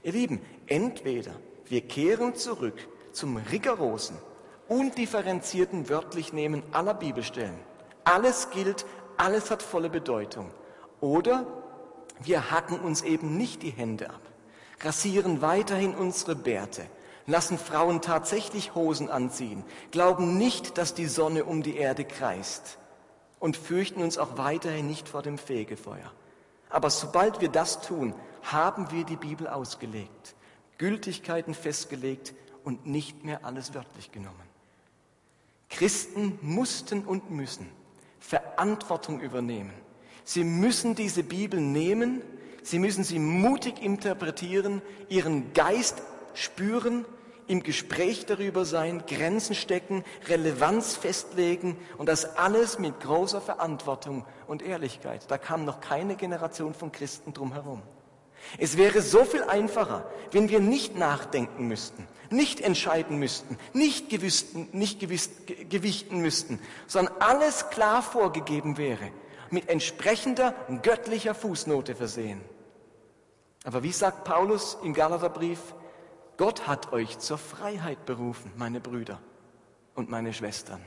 Ihr 0.03 0.11
Lieben, 0.11 0.41
entweder 0.65 1.31
wir 1.65 1.81
kehren 1.81 2.35
zurück 2.35 2.87
zum 3.13 3.37
rigorosen, 3.37 4.17
undifferenzierten 4.67 5.89
Wörtlichnehmen 5.89 6.63
aller 6.71 6.93
Bibelstellen. 6.93 7.57
Alles 8.03 8.49
gilt, 8.49 8.85
alles 9.17 9.49
hat 9.49 9.63
volle 9.63 9.89
Bedeutung. 9.89 10.51
Oder 10.99 11.45
wir 12.21 12.51
hacken 12.51 12.79
uns 12.79 13.01
eben 13.01 13.37
nicht 13.37 13.63
die 13.63 13.71
Hände 13.71 14.09
ab, 14.09 14.21
rasieren 14.81 15.41
weiterhin 15.41 15.95
unsere 15.95 16.35
Bärte, 16.35 16.85
lassen 17.27 17.57
Frauen 17.59 18.01
tatsächlich 18.01 18.73
Hosen 18.73 19.09
anziehen, 19.09 19.63
glauben 19.91 20.37
nicht, 20.37 20.77
dass 20.77 20.93
die 20.93 21.05
Sonne 21.05 21.43
um 21.45 21.61
die 21.61 21.75
Erde 21.75 22.05
kreist 22.05 22.79
und 23.39 23.57
fürchten 23.57 24.01
uns 24.01 24.17
auch 24.17 24.37
weiterhin 24.37 24.87
nicht 24.87 25.09
vor 25.09 25.21
dem 25.21 25.37
Fegefeuer. 25.37 26.11
Aber 26.69 26.89
sobald 26.89 27.41
wir 27.41 27.49
das 27.49 27.81
tun, 27.81 28.15
haben 28.41 28.91
wir 28.91 29.03
die 29.03 29.17
Bibel 29.17 29.47
ausgelegt, 29.47 30.35
Gültigkeiten 30.77 31.53
festgelegt 31.53 32.33
und 32.63 32.87
nicht 32.87 33.23
mehr 33.23 33.45
alles 33.45 33.73
wörtlich 33.73 34.11
genommen. 34.11 34.35
Christen 35.69 36.39
mussten 36.41 37.03
und 37.03 37.29
müssen 37.29 37.69
Verantwortung 38.19 39.19
übernehmen. 39.19 39.73
Sie 40.23 40.43
müssen 40.43 40.95
diese 40.95 41.23
Bibel 41.23 41.59
nehmen, 41.59 42.21
sie 42.63 42.79
müssen 42.79 43.03
sie 43.03 43.19
mutig 43.19 43.81
interpretieren, 43.81 44.81
ihren 45.09 45.53
Geist 45.53 46.01
spüren 46.37 47.05
im 47.47 47.63
Gespräch 47.63 48.25
darüber 48.25 48.65
sein, 48.65 49.03
Grenzen 49.07 49.55
stecken, 49.55 50.03
Relevanz 50.27 50.95
festlegen 50.95 51.77
und 51.97 52.07
das 52.09 52.37
alles 52.37 52.77
mit 52.77 52.99
großer 52.99 53.41
Verantwortung 53.41 54.25
und 54.47 54.61
Ehrlichkeit. 54.61 55.29
Da 55.29 55.37
kam 55.37 55.65
noch 55.65 55.79
keine 55.79 56.15
Generation 56.15 56.73
von 56.73 56.91
Christen 56.91 57.33
drum 57.33 57.53
herum. 57.53 57.81
Es 58.57 58.77
wäre 58.77 59.01
so 59.01 59.23
viel 59.25 59.43
einfacher, 59.43 60.09
wenn 60.31 60.49
wir 60.49 60.59
nicht 60.59 60.95
nachdenken 60.97 61.67
müssten, 61.67 62.07
nicht 62.29 62.61
entscheiden 62.61 63.17
müssten, 63.17 63.57
nicht, 63.73 64.09
gewüssten, 64.09 64.69
nicht 64.73 64.99
gewiss, 64.99 65.31
gewichten 65.69 66.19
müssten, 66.19 66.59
sondern 66.85 67.15
alles 67.19 67.69
klar 67.69 68.01
vorgegeben 68.01 68.77
wäre, 68.77 69.11
mit 69.49 69.69
entsprechender 69.69 70.53
göttlicher 70.81 71.33
Fußnote 71.33 71.95
versehen. 71.95 72.41
Aber 73.63 73.83
wie 73.83 73.91
sagt 73.91 74.23
Paulus 74.23 74.77
im 74.83 74.93
Galaterbrief, 74.93 75.59
Gott 76.37 76.67
hat 76.67 76.93
euch 76.93 77.17
zur 77.19 77.37
Freiheit 77.37 78.05
berufen, 78.05 78.51
meine 78.55 78.79
Brüder 78.79 79.19
und 79.95 80.09
meine 80.09 80.33
Schwestern. 80.33 80.81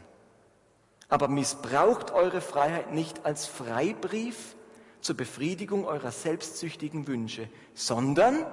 Aber 1.08 1.26
missbraucht 1.26 2.12
eure 2.12 2.40
Freiheit 2.40 2.92
nicht 2.92 3.26
als 3.26 3.46
Freibrief 3.46 4.54
zur 5.00 5.16
Befriedigung 5.16 5.84
eurer 5.84 6.12
selbstsüchtigen 6.12 7.08
Wünsche, 7.08 7.48
sondern 7.74 8.46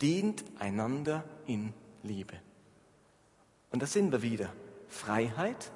dient 0.00 0.44
einander 0.60 1.24
in 1.46 1.74
Liebe. 2.02 2.34
Und 3.72 3.82
da 3.82 3.86
sind 3.86 4.12
wir 4.12 4.22
wieder. 4.22 4.52
Freiheit, 4.88 5.70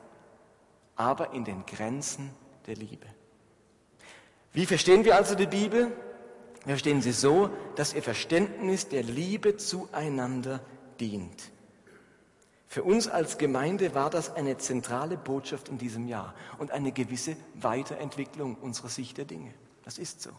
aber 0.97 1.33
in 1.33 1.45
den 1.45 1.67
Grenzen 1.67 2.31
der 2.67 2.77
Liebe. 2.77 3.07
Wie 4.53 4.67
verstehen 4.67 5.05
wir 5.05 5.17
also 5.17 5.35
die 5.35 5.47
Bibel? 5.47 5.93
Verstehen 6.67 7.03
sie 7.03 7.13
so, 7.13 7.51
dass 7.77 7.93
ihr 7.93 8.03
Verständnis 8.03 8.89
der 8.89 9.03
Liebe 9.03 9.57
zueinander 9.57 10.61
dient. 10.99 11.51
Für 12.67 12.83
uns 12.83 13.07
als 13.07 13.39
Gemeinde 13.39 13.95
war 13.95 14.11
das 14.11 14.35
eine 14.35 14.59
zentrale 14.59 15.17
Botschaft 15.17 15.69
in 15.69 15.79
diesem 15.79 16.09
Jahr 16.09 16.35
und 16.59 16.71
eine 16.71 16.91
gewisse 16.91 17.37
Weiterentwicklung 17.55 18.57
unserer 18.57 18.89
Sicht 18.89 19.19
der 19.19 19.27
Dinge. 19.27 19.53
Das 19.85 19.99
ist 19.99 20.23
so. 20.23 20.31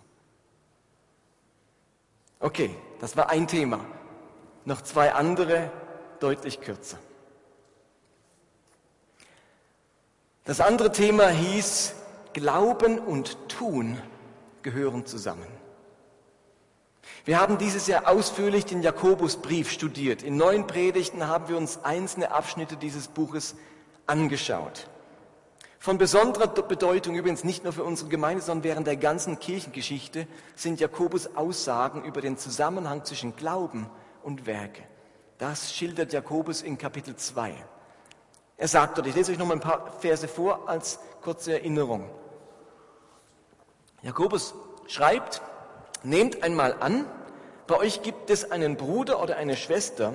Okay, 2.39 2.75
das 2.99 3.15
war 3.15 3.29
ein 3.29 3.47
Thema. 3.47 3.85
Noch 4.65 4.81
zwei 4.81 5.13
andere, 5.13 5.71
deutlich 6.19 6.59
kürzer. 6.59 6.97
Das 10.43 10.59
andere 10.59 10.91
Thema 10.91 11.29
hieß, 11.29 11.93
Glauben 12.33 12.99
und 12.99 13.47
Tun 13.47 14.01
gehören 14.61 15.05
zusammen. 15.05 15.47
Wir 17.25 17.39
haben 17.39 17.57
dieses 17.57 17.87
Jahr 17.87 18.07
ausführlich 18.07 18.65
den 18.65 18.83
Jakobusbrief 18.83 19.71
studiert. 19.71 20.21
In 20.21 20.37
neun 20.37 20.67
Predigten 20.67 21.27
haben 21.27 21.49
wir 21.49 21.57
uns 21.57 21.83
einzelne 21.83 22.31
Abschnitte 22.31 22.77
dieses 22.77 23.07
Buches 23.07 23.55
angeschaut. 24.05 24.87
Von 25.79 25.97
besonderer 25.97 26.47
Bedeutung 26.47 27.15
übrigens 27.15 27.43
nicht 27.43 27.63
nur 27.63 27.73
für 27.73 27.83
unsere 27.83 28.09
Gemeinde, 28.09 28.43
sondern 28.43 28.63
während 28.63 28.87
der 28.87 28.97
ganzen 28.97 29.39
Kirchengeschichte 29.39 30.27
sind 30.55 30.79
Jakobus 30.79 31.35
Aussagen 31.35 32.03
über 32.05 32.21
den 32.21 32.37
Zusammenhang 32.37 33.03
zwischen 33.05 33.35
Glauben 33.35 33.89
und 34.21 34.45
Werke. 34.45 34.83
Das 35.39 35.73
schildert 35.73 36.13
Jakobus 36.13 36.61
in 36.61 36.77
Kapitel 36.77 37.15
2. 37.15 37.55
Er 38.57 38.67
sagt 38.67 38.99
dort, 38.99 39.07
ich 39.07 39.15
lese 39.15 39.31
euch 39.31 39.39
noch 39.39 39.47
mal 39.47 39.55
ein 39.55 39.59
paar 39.59 39.91
Verse 39.99 40.27
vor 40.27 40.69
als 40.69 40.99
kurze 41.21 41.53
Erinnerung. 41.53 42.07
Jakobus 44.03 44.53
schreibt, 44.87 45.41
Nehmt 46.05 46.43
einmal 46.43 46.73
an, 46.81 47.07
bei 47.65 47.77
euch 47.77 48.03
gibt 48.03 48.29
es 48.29 48.51
einen 48.51 48.77
Bruder 48.77 49.21
oder 49.23 49.37
eine 49.37 49.57
Schwester, 49.57 50.13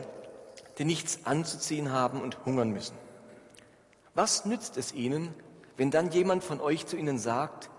die 0.78 0.84
nichts 0.84 1.26
anzuziehen 1.26 1.90
haben 1.90 2.22
und 2.22 2.44
hungern 2.44 2.70
müssen. 2.70 2.96
Was 4.14 4.44
nützt 4.44 4.76
es 4.76 4.94
ihnen, 4.94 5.34
wenn 5.76 5.90
dann 5.90 6.12
jemand 6.12 6.44
von 6.44 6.60
euch 6.60 6.86
zu 6.86 6.96
ihnen 6.96 7.18
sagt, 7.18 7.70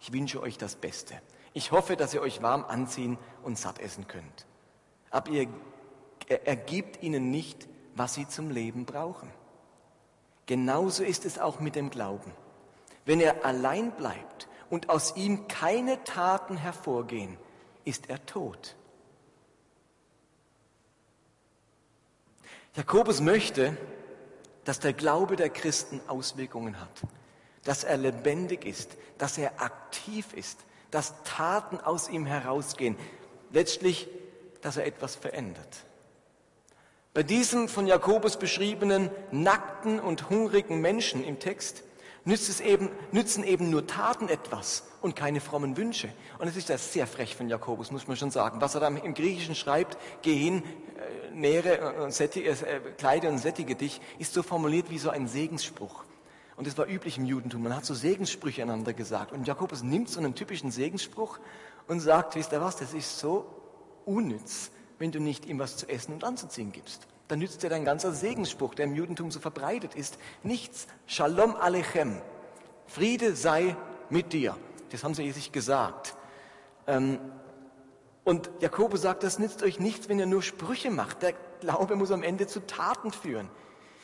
ich 0.00 0.12
wünsche 0.12 0.40
euch 0.40 0.58
das 0.58 0.76
Beste. 0.76 1.14
Ich 1.54 1.72
hoffe, 1.72 1.96
dass 1.96 2.14
ihr 2.14 2.20
euch 2.20 2.40
warm 2.40 2.64
anziehen 2.64 3.18
und 3.42 3.58
satt 3.58 3.80
essen 3.80 4.06
könnt. 4.06 4.46
Aber 5.10 5.30
ihr, 5.32 5.48
er, 6.28 6.46
er 6.46 6.56
gibt 6.56 7.02
ihnen 7.02 7.32
nicht, 7.32 7.66
was 7.96 8.14
sie 8.14 8.28
zum 8.28 8.50
Leben 8.50 8.84
brauchen. 8.84 9.28
Genauso 10.46 11.02
ist 11.02 11.24
es 11.24 11.40
auch 11.40 11.58
mit 11.58 11.74
dem 11.74 11.90
Glauben. 11.90 12.30
Wenn 13.04 13.20
er 13.20 13.44
allein 13.44 13.90
bleibt 13.90 14.46
und 14.70 14.88
aus 14.88 15.16
ihm 15.16 15.48
keine 15.48 16.04
Taten 16.04 16.56
hervorgehen, 16.56 17.38
ist 17.86 18.10
er 18.10 18.24
tot. 18.26 18.76
Jakobus 22.74 23.22
möchte, 23.22 23.74
dass 24.64 24.80
der 24.80 24.92
Glaube 24.92 25.36
der 25.36 25.48
Christen 25.48 26.02
Auswirkungen 26.08 26.78
hat, 26.78 27.02
dass 27.64 27.84
er 27.84 27.96
lebendig 27.96 28.66
ist, 28.66 28.90
dass 29.16 29.38
er 29.38 29.62
aktiv 29.62 30.34
ist, 30.34 30.58
dass 30.90 31.14
Taten 31.22 31.80
aus 31.80 32.10
ihm 32.10 32.26
herausgehen, 32.26 32.98
letztlich, 33.50 34.08
dass 34.60 34.76
er 34.76 34.84
etwas 34.86 35.14
verändert. 35.14 35.84
Bei 37.14 37.22
diesem 37.22 37.68
von 37.68 37.86
Jakobus 37.86 38.36
beschriebenen 38.36 39.10
nackten 39.30 40.00
und 40.00 40.28
hungrigen 40.28 40.82
Menschen 40.82 41.24
im 41.24 41.38
Text 41.38 41.82
nützt 42.26 42.50
es 42.50 42.60
eben, 42.60 42.90
nützen 43.12 43.44
eben 43.44 43.70
nur 43.70 43.86
Taten 43.86 44.28
etwas 44.28 44.84
und 45.00 45.16
keine 45.16 45.40
frommen 45.40 45.76
Wünsche. 45.76 46.10
Und 46.38 46.48
es 46.48 46.56
ist 46.56 46.68
ja 46.68 46.76
sehr 46.76 47.06
frech 47.06 47.34
von 47.34 47.48
Jakobus, 47.48 47.90
muss 47.90 48.06
man 48.06 48.16
schon 48.16 48.30
sagen. 48.30 48.60
Was 48.60 48.74
er 48.74 48.80
da 48.82 48.88
im 48.88 49.14
Griechischen 49.14 49.54
schreibt, 49.54 49.96
geh 50.22 50.34
hin, 50.34 50.62
äh, 50.62 51.34
nähre 51.34 52.02
und 52.02 52.12
sättige, 52.12 52.50
äh, 52.50 52.80
kleide 52.98 53.28
und 53.30 53.38
sättige 53.38 53.76
dich, 53.76 54.00
ist 54.18 54.34
so 54.34 54.42
formuliert 54.42 54.90
wie 54.90 54.98
so 54.98 55.08
ein 55.08 55.28
Segensspruch. 55.28 56.04
Und 56.56 56.66
das 56.66 56.76
war 56.76 56.88
üblich 56.88 57.16
im 57.16 57.26
Judentum. 57.26 57.62
Man 57.62 57.76
hat 57.76 57.84
so 57.84 57.94
Segenssprüche 57.94 58.62
einander 58.62 58.92
gesagt. 58.92 59.32
Und 59.32 59.46
Jakobus 59.46 59.82
nimmt 59.82 60.08
so 60.08 60.18
einen 60.18 60.34
typischen 60.34 60.70
Segensspruch 60.70 61.38
und 61.86 62.00
sagt, 62.00 62.34
wisst 62.34 62.52
ihr 62.52 62.60
was, 62.60 62.76
das 62.76 62.92
ist 62.92 63.18
so 63.18 63.46
unnütz, 64.04 64.70
wenn 64.98 65.12
du 65.12 65.20
nicht 65.20 65.46
ihm 65.46 65.58
was 65.58 65.76
zu 65.76 65.88
essen 65.88 66.14
und 66.14 66.24
anzuziehen 66.24 66.72
gibst 66.72 67.06
dann 67.28 67.38
nützt 67.40 67.62
dir 67.62 67.70
dein 67.70 67.84
ganzer 67.84 68.12
Segensspruch, 68.12 68.74
der 68.74 68.86
im 68.86 68.94
Judentum 68.94 69.30
so 69.30 69.40
verbreitet 69.40 69.94
ist, 69.94 70.18
nichts. 70.42 70.86
Shalom 71.06 71.56
Alechem. 71.56 72.20
Friede 72.86 73.34
sei 73.34 73.76
mit 74.10 74.32
dir. 74.32 74.56
Das 74.90 75.02
haben 75.02 75.14
sie 75.14 75.30
sich 75.32 75.50
gesagt. 75.52 76.16
Ähm, 76.86 77.18
und 78.24 78.50
Jakobus 78.60 79.02
sagt, 79.02 79.22
das 79.22 79.38
nützt 79.38 79.62
euch 79.62 79.78
nichts, 79.80 80.08
wenn 80.08 80.18
ihr 80.18 80.26
nur 80.26 80.42
Sprüche 80.42 80.90
macht. 80.90 81.22
Der 81.22 81.34
Glaube 81.60 81.96
muss 81.96 82.10
am 82.10 82.22
Ende 82.22 82.46
zu 82.46 82.64
Taten 82.66 83.12
führen. 83.12 83.48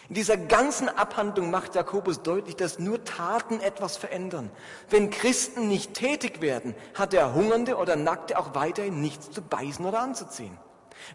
In 0.08 0.14
dieser 0.14 0.36
ganzen 0.36 0.88
Abhandlung 0.88 1.50
macht 1.50 1.74
Jakobus 1.74 2.22
deutlich, 2.22 2.56
dass 2.56 2.78
nur 2.78 3.04
Taten 3.04 3.60
etwas 3.60 3.96
verändern. 3.96 4.50
Wenn 4.90 5.10
Christen 5.10 5.68
nicht 5.68 5.94
tätig 5.94 6.40
werden, 6.40 6.74
hat 6.94 7.12
der 7.12 7.34
Hungernde 7.34 7.76
oder 7.76 7.96
Nackte 7.96 8.38
auch 8.38 8.54
weiterhin 8.54 9.00
nichts 9.00 9.30
zu 9.30 9.42
beißen 9.42 9.84
oder 9.84 10.00
anzuziehen. 10.00 10.58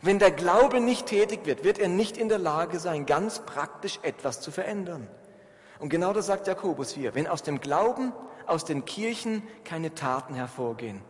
Wenn 0.01 0.19
der 0.19 0.31
Glaube 0.31 0.79
nicht 0.79 1.07
tätig 1.07 1.45
wird, 1.45 1.63
wird 1.63 1.79
er 1.79 1.87
nicht 1.87 2.17
in 2.17 2.29
der 2.29 2.37
Lage 2.37 2.79
sein, 2.79 3.05
ganz 3.05 3.39
praktisch 3.39 3.99
etwas 4.03 4.41
zu 4.41 4.51
verändern. 4.51 5.07
Und 5.79 5.89
genau 5.89 6.13
das 6.13 6.25
sagt 6.25 6.47
Jakobus 6.47 6.91
hier. 6.91 7.15
Wenn 7.15 7.27
aus 7.27 7.43
dem 7.43 7.59
Glauben 7.59 8.13
aus 8.45 8.65
den 8.65 8.85
Kirchen 8.85 9.43
keine 9.63 9.93
Taten 9.93 10.33
hervorgehen, 10.33 11.01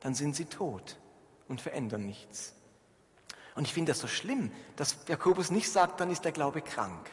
dann 0.00 0.14
sind 0.14 0.36
sie 0.36 0.44
tot 0.44 0.98
und 1.48 1.60
verändern 1.60 2.04
nichts. 2.06 2.54
Und 3.54 3.66
ich 3.66 3.74
finde 3.74 3.92
das 3.92 4.00
so 4.00 4.06
schlimm, 4.06 4.50
dass 4.76 4.96
Jakobus 5.08 5.50
nicht 5.50 5.70
sagt, 5.70 6.00
dann 6.00 6.10
ist 6.10 6.24
der 6.24 6.32
Glaube 6.32 6.62
krank. 6.62 7.10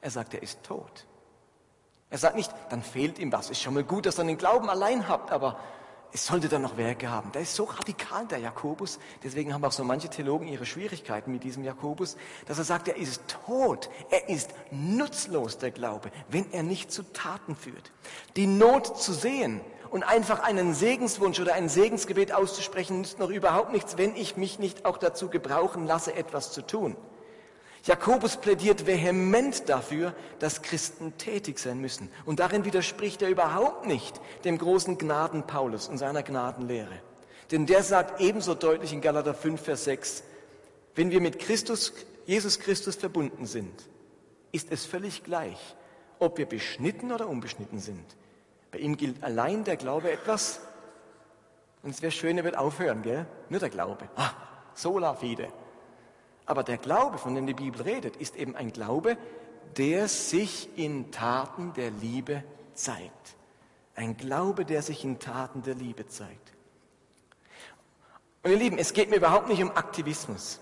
Er 0.00 0.10
sagt, 0.10 0.34
er 0.34 0.42
ist 0.42 0.62
tot. 0.64 1.06
Er 2.10 2.18
sagt 2.18 2.36
nicht, 2.36 2.52
dann 2.68 2.82
fehlt 2.82 3.18
ihm 3.18 3.32
was. 3.32 3.48
Ist 3.48 3.62
schon 3.62 3.74
mal 3.74 3.84
gut, 3.84 4.06
dass 4.06 4.18
ihr 4.18 4.24
den 4.24 4.36
Glauben 4.36 4.68
allein 4.68 5.08
habt, 5.08 5.30
aber 5.30 5.58
es 6.14 6.26
sollte 6.26 6.48
dann 6.48 6.62
noch 6.62 6.76
Werke 6.76 7.10
haben. 7.10 7.32
Der 7.32 7.40
ist 7.42 7.54
so 7.54 7.64
radikal, 7.64 8.26
der 8.26 8.38
Jakobus. 8.38 8.98
Deswegen 9.24 9.54
haben 9.54 9.64
auch 9.64 9.72
so 9.72 9.82
manche 9.82 10.10
Theologen 10.10 10.46
ihre 10.46 10.66
Schwierigkeiten 10.66 11.32
mit 11.32 11.42
diesem 11.42 11.64
Jakobus, 11.64 12.16
dass 12.46 12.58
er 12.58 12.64
sagt, 12.64 12.88
er 12.88 12.96
ist 12.96 13.22
tot. 13.46 13.88
Er 14.10 14.28
ist 14.28 14.50
nutzlos, 14.70 15.56
der 15.56 15.70
Glaube, 15.70 16.10
wenn 16.28 16.52
er 16.52 16.62
nicht 16.62 16.92
zu 16.92 17.02
Taten 17.12 17.56
führt. 17.56 17.92
Die 18.36 18.46
Not 18.46 18.98
zu 19.00 19.14
sehen 19.14 19.62
und 19.90 20.02
einfach 20.02 20.40
einen 20.40 20.74
Segenswunsch 20.74 21.40
oder 21.40 21.54
ein 21.54 21.70
Segensgebet 21.70 22.32
auszusprechen, 22.32 22.98
nützt 22.98 23.18
noch 23.18 23.30
überhaupt 23.30 23.72
nichts, 23.72 23.96
wenn 23.96 24.14
ich 24.14 24.36
mich 24.36 24.58
nicht 24.58 24.84
auch 24.84 24.98
dazu 24.98 25.30
gebrauchen 25.30 25.86
lasse, 25.86 26.14
etwas 26.14 26.52
zu 26.52 26.60
tun. 26.60 26.96
Jakobus 27.84 28.36
plädiert 28.36 28.86
vehement 28.86 29.68
dafür, 29.68 30.14
dass 30.38 30.62
Christen 30.62 31.16
tätig 31.18 31.58
sein 31.58 31.80
müssen. 31.80 32.10
Und 32.24 32.38
darin 32.38 32.64
widerspricht 32.64 33.22
er 33.22 33.28
überhaupt 33.28 33.86
nicht 33.86 34.20
dem 34.44 34.56
großen 34.56 34.98
Gnaden 34.98 35.46
Paulus 35.46 35.88
und 35.88 35.98
seiner 35.98 36.22
Gnadenlehre. 36.22 37.02
Denn 37.50 37.66
der 37.66 37.82
sagt 37.82 38.20
ebenso 38.20 38.54
deutlich 38.54 38.92
in 38.92 39.00
Galater 39.00 39.34
5, 39.34 39.60
Vers 39.60 39.84
6, 39.84 40.22
wenn 40.94 41.10
wir 41.10 41.20
mit 41.20 41.40
Christus, 41.40 41.92
Jesus 42.24 42.60
Christus 42.60 42.96
verbunden 42.96 43.46
sind, 43.46 43.88
ist 44.52 44.70
es 44.70 44.86
völlig 44.86 45.24
gleich, 45.24 45.58
ob 46.20 46.38
wir 46.38 46.46
beschnitten 46.46 47.10
oder 47.10 47.28
unbeschnitten 47.28 47.80
sind. 47.80 48.04
Bei 48.70 48.78
ihm 48.78 48.96
gilt 48.96 49.24
allein 49.24 49.64
der 49.64 49.76
Glaube 49.76 50.12
etwas. 50.12 50.60
Und 51.82 51.90
es 51.90 52.00
wäre 52.00 52.12
schön, 52.12 52.38
er 52.38 52.44
wird 52.44 52.56
aufhören, 52.56 53.02
gell? 53.02 53.26
Nur 53.48 53.58
der 53.58 53.70
Glaube. 53.70 54.08
Ah, 54.14 54.30
sola 54.74 55.14
fide. 55.14 55.48
Aber 56.46 56.62
der 56.62 56.78
Glaube, 56.78 57.18
von 57.18 57.34
dem 57.34 57.46
die 57.46 57.54
Bibel 57.54 57.82
redet, 57.82 58.16
ist 58.16 58.36
eben 58.36 58.56
ein 58.56 58.72
Glaube, 58.72 59.16
der 59.76 60.08
sich 60.08 60.68
in 60.76 61.10
Taten 61.10 61.72
der 61.74 61.90
Liebe 61.90 62.44
zeigt. 62.74 63.36
Ein 63.94 64.16
Glaube, 64.16 64.64
der 64.64 64.82
sich 64.82 65.04
in 65.04 65.18
Taten 65.18 65.62
der 65.62 65.74
Liebe 65.74 66.06
zeigt. 66.06 66.52
Und 68.42 68.50
ihr 68.50 68.56
Lieben, 68.56 68.78
es 68.78 68.92
geht 68.92 69.10
mir 69.10 69.16
überhaupt 69.16 69.48
nicht 69.48 69.62
um 69.62 69.70
Aktivismus. 69.70 70.60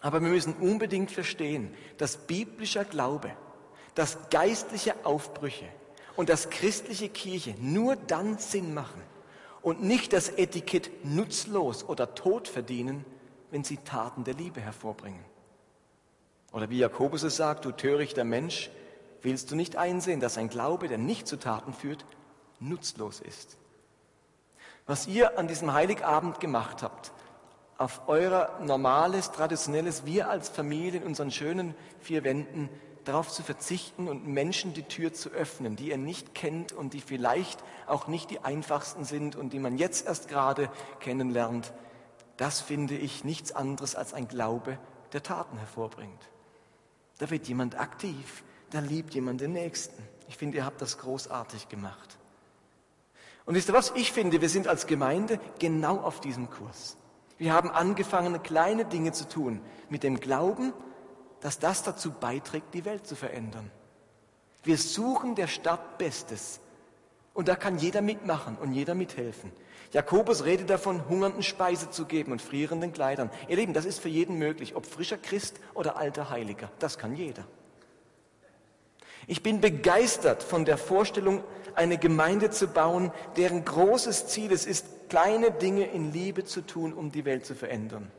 Aber 0.00 0.20
wir 0.20 0.28
müssen 0.28 0.54
unbedingt 0.54 1.10
verstehen, 1.10 1.74
dass 1.96 2.16
biblischer 2.16 2.84
Glaube, 2.84 3.32
dass 3.94 4.30
geistliche 4.30 4.94
Aufbrüche 5.04 5.66
und 6.16 6.28
dass 6.28 6.50
christliche 6.50 7.08
Kirche 7.08 7.54
nur 7.58 7.96
dann 7.96 8.38
Sinn 8.38 8.74
machen 8.74 9.02
und 9.62 9.82
nicht 9.82 10.12
das 10.12 10.28
Etikett 10.28 11.04
nutzlos 11.04 11.88
oder 11.88 12.14
tot 12.14 12.46
verdienen, 12.46 13.04
wenn 13.50 13.64
sie 13.64 13.78
Taten 13.78 14.24
der 14.24 14.34
Liebe 14.34 14.60
hervorbringen. 14.60 15.24
Oder 16.52 16.70
wie 16.70 16.78
Jakobus 16.78 17.22
es 17.22 17.36
sagt, 17.36 17.64
du 17.64 17.72
törichter 17.72 18.24
Mensch, 18.24 18.70
willst 19.22 19.50
du 19.50 19.56
nicht 19.56 19.76
einsehen, 19.76 20.20
dass 20.20 20.38
ein 20.38 20.48
Glaube, 20.48 20.88
der 20.88 20.98
nicht 20.98 21.26
zu 21.26 21.38
Taten 21.38 21.72
führt, 21.72 22.04
nutzlos 22.60 23.20
ist. 23.20 23.58
Was 24.86 25.06
ihr 25.06 25.38
an 25.38 25.48
diesem 25.48 25.72
Heiligabend 25.72 26.40
gemacht 26.40 26.82
habt, 26.82 27.12
auf 27.76 28.02
euer 28.08 28.58
normales, 28.60 29.30
traditionelles, 29.30 30.04
wir 30.04 30.30
als 30.30 30.48
Familie 30.48 31.00
in 31.00 31.06
unseren 31.06 31.30
schönen 31.30 31.74
vier 32.00 32.24
Wänden, 32.24 32.68
darauf 33.04 33.30
zu 33.30 33.42
verzichten 33.42 34.08
und 34.08 34.26
Menschen 34.26 34.74
die 34.74 34.82
Tür 34.82 35.12
zu 35.12 35.30
öffnen, 35.30 35.76
die 35.76 35.88
ihr 35.88 35.96
nicht 35.96 36.34
kennt 36.34 36.72
und 36.72 36.92
die 36.92 37.00
vielleicht 37.00 37.62
auch 37.86 38.06
nicht 38.06 38.30
die 38.30 38.40
einfachsten 38.40 39.04
sind 39.04 39.36
und 39.36 39.52
die 39.52 39.58
man 39.58 39.78
jetzt 39.78 40.06
erst 40.06 40.28
gerade 40.28 40.70
kennenlernt, 41.00 41.72
das 42.38 42.60
finde 42.60 42.96
ich 42.96 43.24
nichts 43.24 43.52
anderes 43.52 43.94
als 43.94 44.14
ein 44.14 44.28
Glaube, 44.28 44.78
der 45.12 45.22
Taten 45.22 45.58
hervorbringt. 45.58 46.28
Da 47.18 47.28
wird 47.30 47.48
jemand 47.48 47.78
aktiv, 47.78 48.44
da 48.70 48.78
liebt 48.78 49.14
jemand 49.14 49.40
den 49.40 49.52
Nächsten. 49.52 50.02
Ich 50.28 50.36
finde, 50.36 50.58
ihr 50.58 50.64
habt 50.64 50.80
das 50.80 50.98
großartig 50.98 51.68
gemacht. 51.68 52.16
Und 53.44 53.54
wisst 53.54 53.68
ihr 53.68 53.74
was? 53.74 53.92
Ich 53.96 54.12
finde, 54.12 54.40
wir 54.40 54.48
sind 54.48 54.68
als 54.68 54.86
Gemeinde 54.86 55.40
genau 55.58 55.98
auf 55.98 56.20
diesem 56.20 56.48
Kurs. 56.48 56.96
Wir 57.38 57.52
haben 57.52 57.70
angefangen, 57.70 58.42
kleine 58.42 58.84
Dinge 58.84 59.12
zu 59.12 59.28
tun, 59.28 59.60
mit 59.88 60.02
dem 60.02 60.20
Glauben, 60.20 60.72
dass 61.40 61.58
das 61.58 61.82
dazu 61.82 62.12
beiträgt, 62.12 62.74
die 62.74 62.84
Welt 62.84 63.06
zu 63.06 63.16
verändern. 63.16 63.70
Wir 64.62 64.76
suchen 64.76 65.34
der 65.34 65.46
Stadt 65.46 65.98
Bestes. 65.98 66.60
Und 67.38 67.46
da 67.46 67.54
kann 67.54 67.78
jeder 67.78 68.00
mitmachen 68.00 68.56
und 68.56 68.72
jeder 68.72 68.96
mithelfen. 68.96 69.52
Jakobus 69.92 70.44
redet 70.44 70.70
davon, 70.70 71.08
Hungernden 71.08 71.44
Speise 71.44 71.88
zu 71.88 72.04
geben 72.04 72.32
und 72.32 72.42
frierenden 72.42 72.92
Kleidern. 72.92 73.30
Ihr 73.46 73.54
Lieben, 73.54 73.74
das 73.74 73.84
ist 73.84 74.00
für 74.00 74.08
jeden 74.08 74.40
möglich, 74.40 74.74
ob 74.74 74.86
frischer 74.86 75.18
Christ 75.18 75.60
oder 75.74 75.96
alter 75.96 76.30
Heiliger. 76.30 76.68
Das 76.80 76.98
kann 76.98 77.14
jeder. 77.14 77.44
Ich 79.28 79.44
bin 79.44 79.60
begeistert 79.60 80.42
von 80.42 80.64
der 80.64 80.76
Vorstellung, 80.78 81.44
eine 81.76 81.96
Gemeinde 81.96 82.50
zu 82.50 82.66
bauen, 82.66 83.12
deren 83.36 83.64
großes 83.64 84.26
Ziel 84.26 84.50
es 84.50 84.66
ist, 84.66 85.08
kleine 85.08 85.52
Dinge 85.52 85.84
in 85.84 86.12
Liebe 86.12 86.44
zu 86.44 86.62
tun, 86.62 86.92
um 86.92 87.12
die 87.12 87.24
Welt 87.24 87.46
zu 87.46 87.54
verändern. 87.54 88.10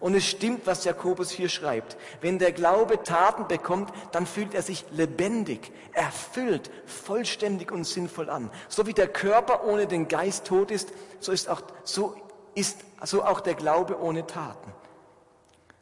Und 0.00 0.14
es 0.14 0.24
stimmt, 0.26 0.66
was 0.66 0.84
Jakobus 0.84 1.30
hier 1.30 1.48
schreibt. 1.48 1.96
Wenn 2.20 2.38
der 2.38 2.52
Glaube 2.52 3.02
Taten 3.02 3.46
bekommt, 3.46 3.92
dann 4.12 4.26
fühlt 4.26 4.54
er 4.54 4.62
sich 4.62 4.84
lebendig, 4.90 5.72
erfüllt, 5.92 6.70
vollständig 6.86 7.70
und 7.70 7.84
sinnvoll 7.84 8.30
an. 8.30 8.50
So 8.68 8.86
wie 8.86 8.94
der 8.94 9.08
Körper 9.08 9.64
ohne 9.64 9.86
den 9.86 10.08
Geist 10.08 10.46
tot 10.46 10.70
ist, 10.70 10.92
so 11.20 11.32
ist 11.32 11.48
auch, 11.48 11.62
so 11.84 12.16
ist, 12.54 12.80
so 13.02 13.22
auch 13.24 13.40
der 13.40 13.54
Glaube 13.54 14.00
ohne 14.00 14.26
Taten. 14.26 14.72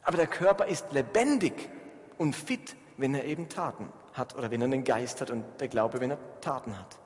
Aber 0.03 0.17
der 0.17 0.27
Körper 0.27 0.67
ist 0.67 0.91
lebendig 0.91 1.69
und 2.17 2.35
fit, 2.35 2.75
wenn 2.97 3.15
er 3.15 3.25
eben 3.25 3.49
Taten 3.49 3.89
hat 4.13 4.35
oder 4.35 4.51
wenn 4.51 4.61
er 4.61 4.67
den 4.67 4.83
Geist 4.83 5.21
hat 5.21 5.31
und 5.31 5.43
der 5.59 5.69
Glaube, 5.69 5.99
wenn 6.01 6.11
er 6.11 6.19
Taten 6.41 6.77
hat. 6.77 6.99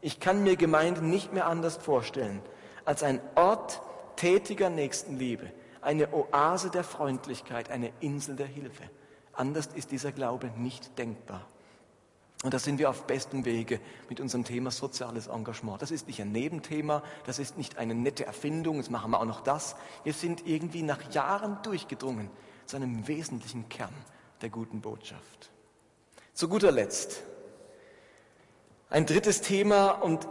Ich 0.00 0.20
kann 0.20 0.42
mir 0.42 0.56
Gemeinden 0.56 1.10
nicht 1.10 1.32
mehr 1.32 1.46
anders 1.46 1.76
vorstellen 1.76 2.40
als 2.84 3.02
ein 3.02 3.20
Ort 3.34 3.82
tätiger 4.16 4.70
Nächstenliebe 4.70 5.50
eine 5.82 6.12
Oase 6.12 6.70
der 6.70 6.84
Freundlichkeit, 6.84 7.70
eine 7.70 7.92
Insel 8.00 8.36
der 8.36 8.46
Hilfe. 8.46 8.84
Anders 9.32 9.68
ist 9.68 9.90
dieser 9.90 10.12
Glaube 10.12 10.50
nicht 10.56 10.98
denkbar. 10.98 11.46
Und 12.42 12.54
da 12.54 12.58
sind 12.58 12.78
wir 12.78 12.88
auf 12.88 13.06
bestem 13.06 13.44
Wege 13.44 13.80
mit 14.08 14.18
unserem 14.18 14.44
Thema 14.44 14.70
soziales 14.70 15.26
Engagement. 15.26 15.82
Das 15.82 15.90
ist 15.90 16.06
nicht 16.06 16.20
ein 16.20 16.32
Nebenthema, 16.32 17.02
das 17.26 17.38
ist 17.38 17.58
nicht 17.58 17.76
eine 17.76 17.94
nette 17.94 18.24
Erfindung, 18.24 18.76
jetzt 18.76 18.90
machen 18.90 19.10
wir 19.10 19.20
auch 19.20 19.26
noch 19.26 19.42
das. 19.42 19.76
Wir 20.04 20.14
sind 20.14 20.46
irgendwie 20.46 20.82
nach 20.82 21.12
Jahren 21.12 21.58
durchgedrungen 21.62 22.30
zu 22.64 22.76
einem 22.76 23.06
wesentlichen 23.06 23.68
Kern 23.68 23.94
der 24.40 24.48
guten 24.48 24.80
Botschaft. 24.80 25.50
Zu 26.32 26.48
guter 26.48 26.72
Letzt 26.72 27.22
ein 28.90 29.06
drittes 29.06 29.40
Thema 29.40 29.90
und 29.90 30.26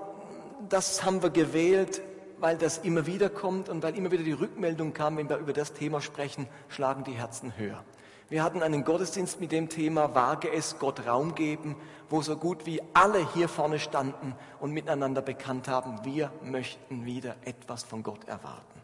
das 0.68 1.06
haben 1.06 1.24
wir 1.24 1.30
gewählt, 1.30 2.02
weil 2.42 2.58
das 2.58 2.80
immer 2.80 3.06
wieder 3.06 3.30
kommt 3.30 3.70
und 3.70 3.84
weil 3.84 3.96
immer 3.96 4.12
wieder 4.12 4.24
die 4.24 4.32
Rückmeldung 4.32 4.94
kam, 4.94 5.18
wenn 5.18 5.30
wir 5.30 5.38
über 5.38 5.54
das 5.54 5.74
Thema 5.74 6.02
sprechen, 6.02 6.48
schlagen 6.68 7.04
die 7.04 7.14
Herzen 7.14 7.58
höher. 7.58 7.84
Wir 8.30 8.44
hatten 8.44 8.62
einen 8.62 8.84
Gottesdienst 8.84 9.40
mit 9.40 9.52
dem 9.52 9.70
Thema 9.70 10.14
Wage 10.14 10.52
es, 10.52 10.78
Gott 10.78 11.08
Raum 11.08 11.34
geben, 11.34 11.76
wo 12.10 12.22
so 12.22 12.38
gut 12.38 12.66
wie 12.68 12.80
alle 12.94 13.28
hier 13.34 13.50
vorne 13.50 13.80
standen 13.80 14.36
und 14.60 14.72
miteinander 14.72 15.24
bekannt 15.24 15.68
haben, 15.68 16.06
wir 16.06 16.32
möchten 16.44 17.06
wieder 17.06 17.36
etwas 17.44 17.84
von 17.84 18.04
Gott 18.04 18.28
erwarten. 18.28 18.80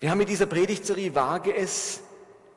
Wir 0.00 0.10
haben 0.10 0.18
mit 0.18 0.28
dieser 0.28 0.44
Predigtserie 0.44 1.14
Wage 1.14 1.56
es, 1.56 2.02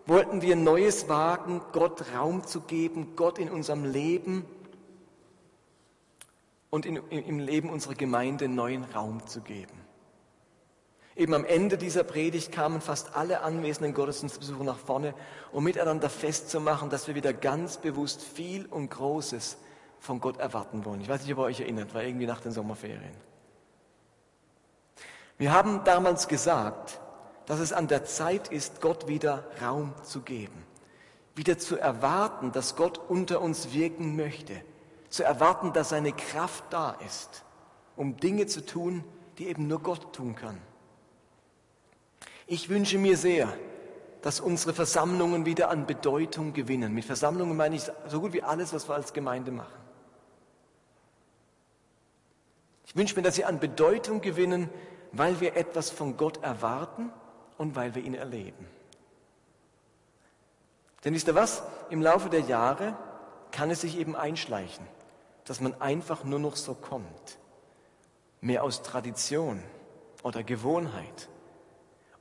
wollten 0.06 0.42
wir 0.42 0.58
Neues 0.58 1.08
wagen, 1.08 1.62
Gott 1.72 2.04
Raum 2.14 2.46
zu 2.46 2.60
geben, 2.62 3.16
Gott 3.16 3.40
in 3.40 3.50
unserem 3.50 3.86
Leben 3.86 4.46
und 6.70 6.86
in, 6.86 6.98
im 7.10 7.40
Leben 7.40 7.70
unserer 7.70 7.96
Gemeinde 7.96 8.48
neuen 8.48 8.84
Raum 8.84 9.26
zu 9.28 9.42
geben. 9.42 9.88
Eben 11.16 11.34
am 11.34 11.46
Ende 11.46 11.80
dieser 11.80 12.04
Predigt 12.04 12.52
kamen 12.52 12.80
fast 12.80 13.16
alle 13.16 13.42
anwesenden 13.42 13.96
Gottesdienstbesucher 13.96 14.64
nach 14.64 14.78
vorne, 14.78 15.16
um 15.52 15.64
miteinander 15.64 16.10
festzumachen, 16.12 16.92
dass 16.92 17.08
wir 17.08 17.16
wieder 17.16 17.34
ganz 17.34 17.78
bewusst 17.78 18.22
viel 18.22 18.68
und 18.68 18.90
Großes 18.92 19.58
von 20.00 20.20
Gott 20.20 20.38
erwarten 20.38 20.86
wollen. 20.86 21.02
Ich 21.02 21.10
weiß 21.10 21.24
nicht, 21.24 21.34
ob 21.34 21.40
ihr 21.40 21.46
euch 21.46 21.60
erinnert, 21.60 21.96
war 21.96 22.04
irgendwie 22.04 22.28
nach 22.28 22.42
den 22.42 22.52
Sommerferien. 22.52 23.16
Wir 25.40 25.54
haben 25.54 25.84
damals 25.86 26.28
gesagt, 26.28 27.00
dass 27.48 27.60
es 27.60 27.74
an 27.74 27.88
der 27.88 28.06
Zeit 28.06 28.50
ist, 28.50 28.82
Gott 28.82 29.08
wieder 29.08 29.46
Raum 29.62 29.96
zu 30.04 30.22
geben, 30.22 30.66
wieder 31.34 31.58
zu 31.58 31.78
erwarten, 31.78 32.52
dass 32.52 32.76
Gott 32.76 33.00
unter 33.00 33.42
uns 33.42 33.74
wirken 33.74 34.16
möchte, 34.16 34.62
zu 35.18 35.24
erwarten, 35.24 35.74
dass 35.74 35.90
seine 35.90 36.14
Kraft 36.14 36.64
da 36.70 36.92
ist, 37.06 37.44
um 37.96 38.18
Dinge 38.18 38.46
zu 38.46 38.66
tun, 38.66 39.04
die 39.38 39.48
eben 39.48 39.68
nur 39.68 39.82
Gott 39.82 40.14
tun 40.14 40.36
kann. 40.36 40.58
Ich 42.46 42.70
wünsche 42.70 42.98
mir 42.98 43.18
sehr, 43.18 43.52
dass 44.22 44.40
unsere 44.40 44.74
Versammlungen 44.74 45.46
wieder 45.46 45.70
an 45.70 45.86
Bedeutung 45.86 46.54
gewinnen. 46.54 46.94
Mit 46.94 47.06
Versammlungen 47.06 47.58
meine 47.58 47.76
ich 47.76 47.84
so 48.08 48.22
gut 48.22 48.34
wie 48.34 48.44
alles, 48.44 48.74
was 48.74 48.88
wir 48.88 48.96
als 48.96 49.14
Gemeinde 49.14 49.52
machen. 49.52 49.78
Ich 52.86 52.96
wünsche 52.96 53.16
mir, 53.16 53.22
dass 53.22 53.36
sie 53.36 53.46
an 53.46 53.60
Bedeutung 53.60 54.22
gewinnen, 54.22 54.70
weil 55.12 55.40
wir 55.42 55.58
etwas 55.58 55.90
von 55.90 56.16
Gott 56.16 56.44
erwarten 56.44 57.12
und 57.58 57.76
weil 57.76 57.96
wir 57.96 58.04
ihn 58.04 58.16
erleben. 58.16 58.66
Denn 61.04 61.14
wisst 61.14 61.28
ihr 61.28 61.36
was? 61.36 61.64
Im 61.90 62.02
Laufe 62.02 62.30
der 62.30 62.42
Jahre 62.42 62.96
kann 63.52 63.70
es 63.72 63.82
sich 63.82 63.98
eben 63.98 64.16
einschleichen, 64.16 64.86
dass 65.48 65.62
man 65.62 65.80
einfach 65.82 66.24
nur 66.24 66.40
noch 66.40 66.58
so 66.58 66.74
kommt. 66.76 67.40
Mehr 68.42 68.64
aus 68.64 68.84
Tradition 68.84 69.64
oder 70.22 70.44
Gewohnheit, 70.44 71.30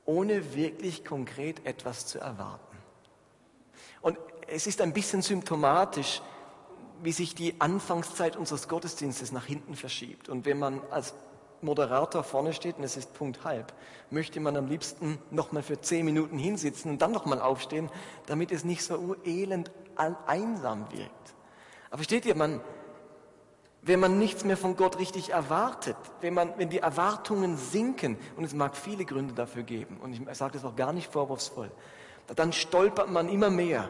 ohne 0.05 0.55
wirklich 0.55 1.05
konkret 1.05 1.65
etwas 1.65 2.07
zu 2.07 2.19
erwarten. 2.19 2.77
Und 4.01 4.17
es 4.47 4.65
ist 4.65 4.81
ein 4.81 4.93
bisschen 4.93 5.21
symptomatisch, 5.21 6.21
wie 7.03 7.11
sich 7.11 7.35
die 7.35 7.59
Anfangszeit 7.59 8.37
unseres 8.37 8.67
Gottesdienstes 8.67 9.31
nach 9.31 9.45
hinten 9.45 9.75
verschiebt. 9.75 10.29
Und 10.29 10.45
wenn 10.45 10.57
man 10.57 10.81
als 10.89 11.13
Moderator 11.61 12.23
vorne 12.23 12.53
steht 12.53 12.77
und 12.77 12.83
es 12.83 12.97
ist 12.97 13.13
Punkt 13.13 13.43
halb, 13.43 13.73
möchte 14.09 14.39
man 14.39 14.55
am 14.55 14.67
liebsten 14.67 15.19
nochmal 15.31 15.63
für 15.63 15.81
zehn 15.81 16.05
Minuten 16.05 16.37
hinsitzen 16.37 16.91
und 16.91 17.01
dann 17.01 17.11
nochmal 17.11 17.41
aufstehen, 17.41 17.89
damit 18.25 18.51
es 18.51 18.63
nicht 18.63 18.83
so 18.83 19.15
elend 19.25 19.71
einsam 19.95 20.91
wirkt. 20.91 21.35
Aber 21.89 22.03
steht 22.03 22.25
ihr, 22.25 22.35
man, 22.35 22.61
wenn 23.87 24.01
man 24.01 24.19
nichts 24.19 24.43
mehr 24.43 24.57
von 24.57 24.75
Gott 24.75 24.99
richtig 24.99 25.29
erwartet, 25.29 25.95
wenn, 26.19 26.33
man, 26.33 26.53
wenn 26.57 26.69
die 26.69 26.79
Erwartungen 26.79 27.55
sinken, 27.55 28.17
und 28.35 28.43
es 28.43 28.53
mag 28.53 28.75
viele 28.75 29.05
Gründe 29.05 29.33
dafür 29.33 29.63
geben, 29.63 29.97
und 30.01 30.11
ich 30.13 30.37
sage 30.37 30.53
das 30.53 30.65
auch 30.65 30.75
gar 30.75 30.91
nicht 30.91 31.11
vorwurfsvoll, 31.11 31.71
dann 32.35 32.51
stolpert 32.51 33.09
man 33.09 33.29
immer 33.29 33.49
mehr 33.49 33.89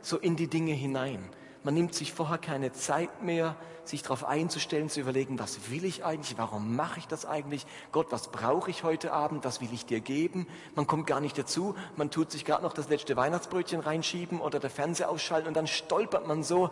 so 0.00 0.16
in 0.16 0.36
die 0.36 0.46
Dinge 0.46 0.72
hinein. 0.72 1.28
Man 1.64 1.74
nimmt 1.74 1.94
sich 1.94 2.12
vorher 2.12 2.38
keine 2.38 2.72
Zeit 2.72 3.22
mehr, 3.22 3.56
sich 3.84 4.02
darauf 4.02 4.24
einzustellen, 4.24 4.88
zu 4.88 5.00
überlegen, 5.00 5.40
was 5.40 5.70
will 5.70 5.84
ich 5.84 6.04
eigentlich, 6.04 6.38
warum 6.38 6.76
mache 6.76 7.00
ich 7.00 7.08
das 7.08 7.26
eigentlich, 7.26 7.66
Gott, 7.90 8.08
was 8.10 8.28
brauche 8.28 8.70
ich 8.70 8.84
heute 8.84 9.12
Abend, 9.12 9.44
was 9.44 9.60
will 9.60 9.72
ich 9.72 9.86
dir 9.86 10.00
geben. 10.00 10.46
Man 10.76 10.86
kommt 10.86 11.08
gar 11.08 11.20
nicht 11.20 11.36
dazu, 11.36 11.74
man 11.96 12.10
tut 12.10 12.30
sich 12.30 12.44
gerade 12.44 12.62
noch 12.62 12.74
das 12.74 12.88
letzte 12.88 13.16
Weihnachtsbrötchen 13.16 13.80
reinschieben 13.80 14.40
oder 14.40 14.60
der 14.60 14.70
Fernseher 14.70 15.10
ausschalten 15.10 15.48
und 15.48 15.56
dann 15.56 15.66
stolpert 15.66 16.28
man 16.28 16.44
so 16.44 16.70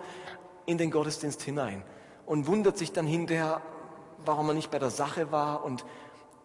in 0.67 0.79
den 0.79 0.93
Gottesdienst 0.93 1.43
hinein 1.43 1.83
und 2.27 2.47
wundert 2.47 2.79
sich 2.79 2.93
dann 2.93 3.07
hinterher, 3.07 3.63
warum 4.25 4.47
man 4.47 4.57
nicht 4.57 4.71
bei 4.71 4.79
der 4.79 4.91
Sache 4.91 5.33
war 5.33 5.65
und 5.65 5.85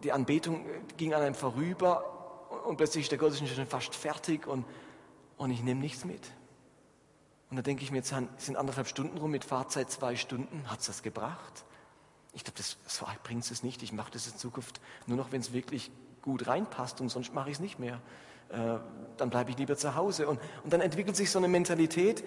die 0.02 0.12
Anbetung 0.12 0.64
ging 0.96 1.14
an 1.14 1.22
einem 1.22 1.34
vorüber 1.34 2.04
und 2.66 2.76
plötzlich 2.76 3.04
ist 3.04 3.10
der 3.10 3.18
Gottesdienst 3.18 3.54
schon 3.54 3.66
fast 3.66 3.94
fertig 3.94 4.46
und, 4.46 4.64
und 5.36 5.50
ich 5.50 5.62
nehme 5.62 5.80
nichts 5.80 6.04
mit. 6.04 6.22
Und 7.50 7.56
da 7.56 7.62
denke 7.62 7.82
ich 7.84 7.90
mir, 7.90 7.98
jetzt 7.98 8.12
sind 8.38 8.56
anderthalb 8.56 8.88
Stunden 8.88 9.18
rum 9.18 9.30
mit 9.30 9.44
Fahrzeit 9.44 9.90
zwei 9.90 10.16
Stunden. 10.16 10.68
Hat 10.68 10.80
es 10.80 10.86
das 10.86 11.02
gebracht? 11.02 11.64
Ich 12.32 12.44
glaube, 12.44 12.58
das, 12.58 12.76
das 12.84 13.02
bringt 13.22 13.48
es 13.48 13.62
nicht. 13.62 13.82
Ich 13.82 13.92
mache 13.92 14.10
das 14.10 14.26
in 14.26 14.36
Zukunft 14.36 14.80
nur 15.06 15.16
noch, 15.16 15.32
wenn 15.32 15.40
es 15.40 15.52
wirklich 15.52 15.90
gut 16.22 16.48
reinpasst 16.48 17.00
und 17.00 17.08
sonst 17.08 17.32
mache 17.32 17.50
ich 17.50 17.56
es 17.56 17.60
nicht 17.60 17.78
mehr. 17.78 18.00
Äh, 18.48 18.78
dann 19.16 19.30
bleibe 19.30 19.50
ich 19.50 19.58
lieber 19.58 19.76
zu 19.76 19.94
Hause. 19.94 20.28
Und, 20.28 20.40
und 20.64 20.72
dann 20.72 20.80
entwickelt 20.80 21.16
sich 21.16 21.30
so 21.30 21.38
eine 21.38 21.48
Mentalität 21.48 22.24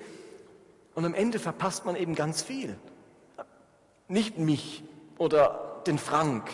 und 0.95 1.05
am 1.05 1.13
Ende 1.13 1.37
verpasst 1.37 1.85
man 1.85 1.95
eben 1.95 2.15
ganz 2.15 2.41
viel. 2.41 2.77
Nicht 4.09 4.37
mich 4.37 4.83
oder 5.17 5.81
den 5.87 5.97
Frank. 5.97 6.49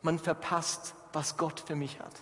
Man 0.00 0.18
verpasst, 0.18 0.94
was 1.12 1.36
Gott 1.36 1.60
für 1.60 1.76
mich 1.76 2.00
hat. 2.00 2.14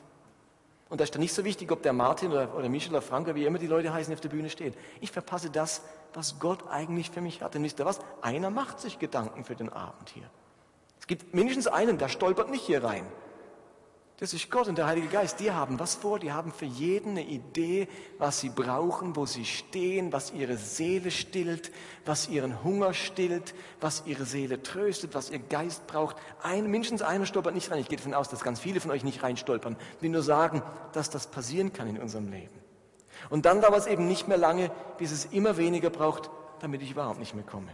Und 0.89 1.01
da 1.01 1.05
ist 1.05 1.15
dann 1.15 1.21
nicht 1.21 1.35
so 1.35 1.45
wichtig, 1.45 1.71
ob 1.73 1.83
der 1.83 1.93
Martin 1.93 2.31
oder, 2.31 2.55
oder 2.57 2.69
Michel 2.69 2.93
oder 2.93 3.03
Frank 3.03 3.27
oder 3.27 3.35
wie 3.35 3.45
immer 3.45 3.59
die 3.59 3.67
Leute 3.67 3.93
heißen, 3.93 4.13
auf 4.15 4.21
der 4.21 4.29
Bühne 4.29 4.51
stehen. 4.51 4.75
Ich 5.01 5.11
verpasse 5.13 5.51
das, 5.51 5.83
was 6.15 6.39
Gott 6.39 6.69
eigentlich 6.71 7.11
für 7.11 7.21
mich 7.21 7.43
hat. 7.43 7.55
Denn 7.55 7.63
wisst 7.63 7.79
ihr 7.79 7.87
was? 7.87 8.01
Einer 8.23 8.51
macht 8.51 8.81
sich 8.81 8.99
Gedanken 8.99 9.45
für 9.45 9.57
den 9.57 9.69
Abend 9.69 10.09
hier. 10.11 10.29
Es 11.01 11.07
gibt 11.07 11.35
mindestens 11.35 11.67
einen, 11.67 11.99
der 11.99 12.09
stolpert 12.09 12.51
nicht 12.51 12.65
hier 12.65 12.83
rein. 12.83 13.07
Das 14.19 14.33
ist 14.33 14.51
Gott 14.51 14.67
und 14.67 14.79
der 14.79 14.87
Heilige 14.87 15.09
Geist. 15.09 15.41
Die 15.41 15.53
haben 15.53 15.79
was 15.79 15.95
vor, 15.95 16.19
die 16.19 16.33
haben 16.33 16.51
für 16.51 16.65
jeden 16.65 17.11
eine 17.11 17.27
Idee, 17.27 17.87
was 18.17 18.41
sie 18.41 18.49
brauchen, 18.49 19.15
wo 19.15 19.27
sie 19.27 19.45
stehen, 19.45 20.11
was 20.11 20.33
ihre 20.33 20.57
Seele 20.57 21.11
stillt, 21.11 21.71
was 22.07 22.29
ihren 22.29 22.65
Hunger 22.65 22.95
stillt, 22.95 23.55
was 23.79 24.05
ihre 24.07 24.25
Seele 24.25 24.63
tröstet, 24.63 25.15
was 25.15 25.29
ihr 25.29 25.39
Geist 25.39 25.87
braucht. 25.87 26.17
Ein, 26.43 26.71
mindestens 26.71 27.03
einer 27.03 27.27
stolpert 27.27 27.55
nicht 27.55 27.71
rein. 27.71 27.81
Ich 27.81 27.89
gehe 27.89 27.99
davon 27.99 28.15
aus, 28.15 28.31
dass 28.31 28.43
ganz 28.43 28.59
viele 28.59 28.81
von 28.81 28.91
euch 28.91 29.05
nicht 29.05 29.23
reinstolpern. 29.23 29.77
Ich 29.97 30.03
will 30.03 30.11
nur 30.11 30.23
sagen, 30.23 30.63
dass 30.93 31.11
das 31.11 31.27
passieren 31.27 31.75
kann 31.75 31.87
in 31.87 31.99
unserem 32.01 32.31
Leben. 32.31 32.59
Und 33.29 33.45
dann 33.45 33.61
dauert 33.61 33.81
es 33.81 33.87
eben 33.87 34.09
nicht 34.09 34.29
mehr 34.29 34.39
lange, 34.39 34.71
bis 34.97 35.13
es 35.13 35.27
immer 35.27 35.59
weniger 35.59 35.91
braucht, 35.91 36.31
damit 36.61 36.81
ich 36.81 36.93
überhaupt 36.93 37.19
nicht 37.19 37.35
mehr 37.35 37.45
komme. 37.45 37.71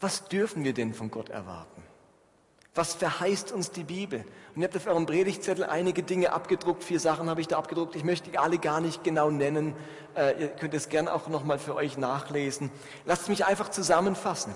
Was 0.00 0.28
dürfen 0.28 0.64
wir 0.64 0.74
denn 0.74 0.94
von 0.94 1.12
Gott 1.12 1.28
erwarten? 1.28 1.85
Was 2.76 2.94
verheißt 2.94 3.52
uns 3.52 3.70
die 3.70 3.84
Bibel? 3.84 4.24
Und 4.54 4.60
ihr 4.60 4.68
habt 4.68 4.76
auf 4.76 4.86
eurem 4.86 5.06
Predigtzettel 5.06 5.64
einige 5.64 6.02
Dinge 6.02 6.34
abgedruckt, 6.34 6.84
vier 6.84 7.00
Sachen 7.00 7.30
habe 7.30 7.40
ich 7.40 7.48
da 7.48 7.56
abgedruckt. 7.56 7.96
Ich 7.96 8.04
möchte 8.04 8.30
die 8.30 8.38
alle 8.38 8.58
gar 8.58 8.80
nicht 8.80 9.02
genau 9.02 9.30
nennen. 9.30 9.74
Äh, 10.14 10.42
ihr 10.42 10.48
könnt 10.48 10.74
es 10.74 10.90
gern 10.90 11.08
auch 11.08 11.26
nochmal 11.28 11.58
für 11.58 11.74
euch 11.74 11.96
nachlesen. 11.96 12.70
Lasst 13.06 13.30
mich 13.30 13.46
einfach 13.46 13.70
zusammenfassen. 13.70 14.54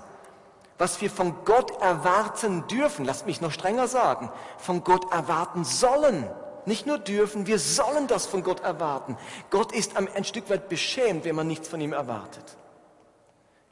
Was 0.77 1.01
wir 1.01 1.11
von 1.11 1.35
Gott 1.47 1.81
erwarten 1.81 2.67
dürfen, 2.67 3.07
lasst 3.07 3.27
mich 3.27 3.41
noch 3.41 3.53
strenger 3.53 3.89
sagen, 3.89 4.31
von 4.59 4.85
Gott 4.85 5.11
erwarten 5.13 5.65
sollen. 5.65 6.29
Nicht 6.67 6.87
nur 6.87 6.99
dürfen, 6.99 7.47
wir 7.47 7.59
sollen 7.59 8.07
das 8.07 8.27
von 8.27 8.43
Gott 8.43 8.61
erwarten. 8.61 9.17
Gott 9.49 9.73
ist 9.73 9.97
ein 9.97 10.25
Stück 10.25 10.51
weit 10.51 10.69
beschämt, 10.69 11.25
wenn 11.25 11.37
man 11.37 11.47
nichts 11.47 11.69
von 11.69 11.81
ihm 11.81 11.95
erwartet. 11.95 12.45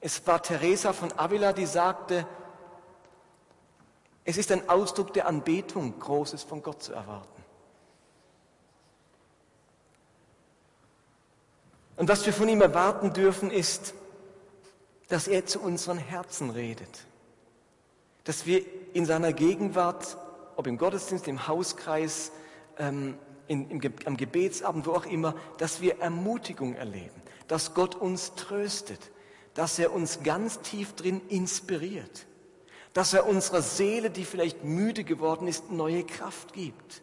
Es 0.01 0.27
war 0.27 0.43
Teresa 0.43 0.95
von 0.95 1.13
Avila, 1.19 1.53
die 1.53 1.67
sagte, 1.67 2.27
es 4.29 4.37
ist 4.37 4.53
ein 4.53 4.69
Ausdruck 4.69 5.15
der 5.15 5.27
Anbetung, 5.27 5.99
Großes 5.99 6.43
von 6.43 6.63
Gott 6.63 6.83
zu 6.83 6.93
erwarten. 6.93 7.43
Und 11.97 12.11
was 12.11 12.27
wir 12.27 12.35
von 12.35 12.47
ihm 12.47 12.61
erwarten 12.61 13.15
dürfen, 13.15 13.51
ist, 13.51 13.95
dass 15.09 15.29
er 15.29 15.47
zu 15.47 15.61
unseren 15.61 15.97
Herzen 15.97 16.51
redet. 16.51 17.07
Dass 18.25 18.45
wir 18.45 18.63
in 18.93 19.07
seiner 19.07 19.33
Gegenwart, 19.33 20.19
ob 20.57 20.67
im 20.67 20.77
Gottesdienst, 20.77 21.27
im 21.27 21.49
Hauskreis, 21.49 22.31
ähm, 22.77 23.17
in, 23.47 23.71
im, 23.71 23.81
am 24.05 24.19
Gebetsabend, 24.19 24.85
wo 24.85 24.93
auch 24.93 25.07
immer, 25.07 25.35
dass 25.57 25.81
wir 25.81 26.01
Ermutigung 26.01 26.75
erleben, 26.75 27.23
dass 27.47 27.73
Gott 27.73 27.95
uns 27.95 28.35
tröstet, 28.35 29.11
dass 29.55 29.79
er 29.79 29.95
uns 29.95 30.23
ganz 30.23 30.61
tief 30.61 30.93
drin 30.97 31.23
inspiriert 31.31 32.28
dass 32.99 33.13
er 33.13 33.29
unserer 33.29 33.63
Seele, 33.63 34.11
die 34.11 34.25
vielleicht 34.25 34.65
müde 34.65 35.05
geworden 35.05 35.47
ist, 35.47 35.71
neue 35.71 36.03
Kraft 36.03 36.53
gibt. 36.53 37.01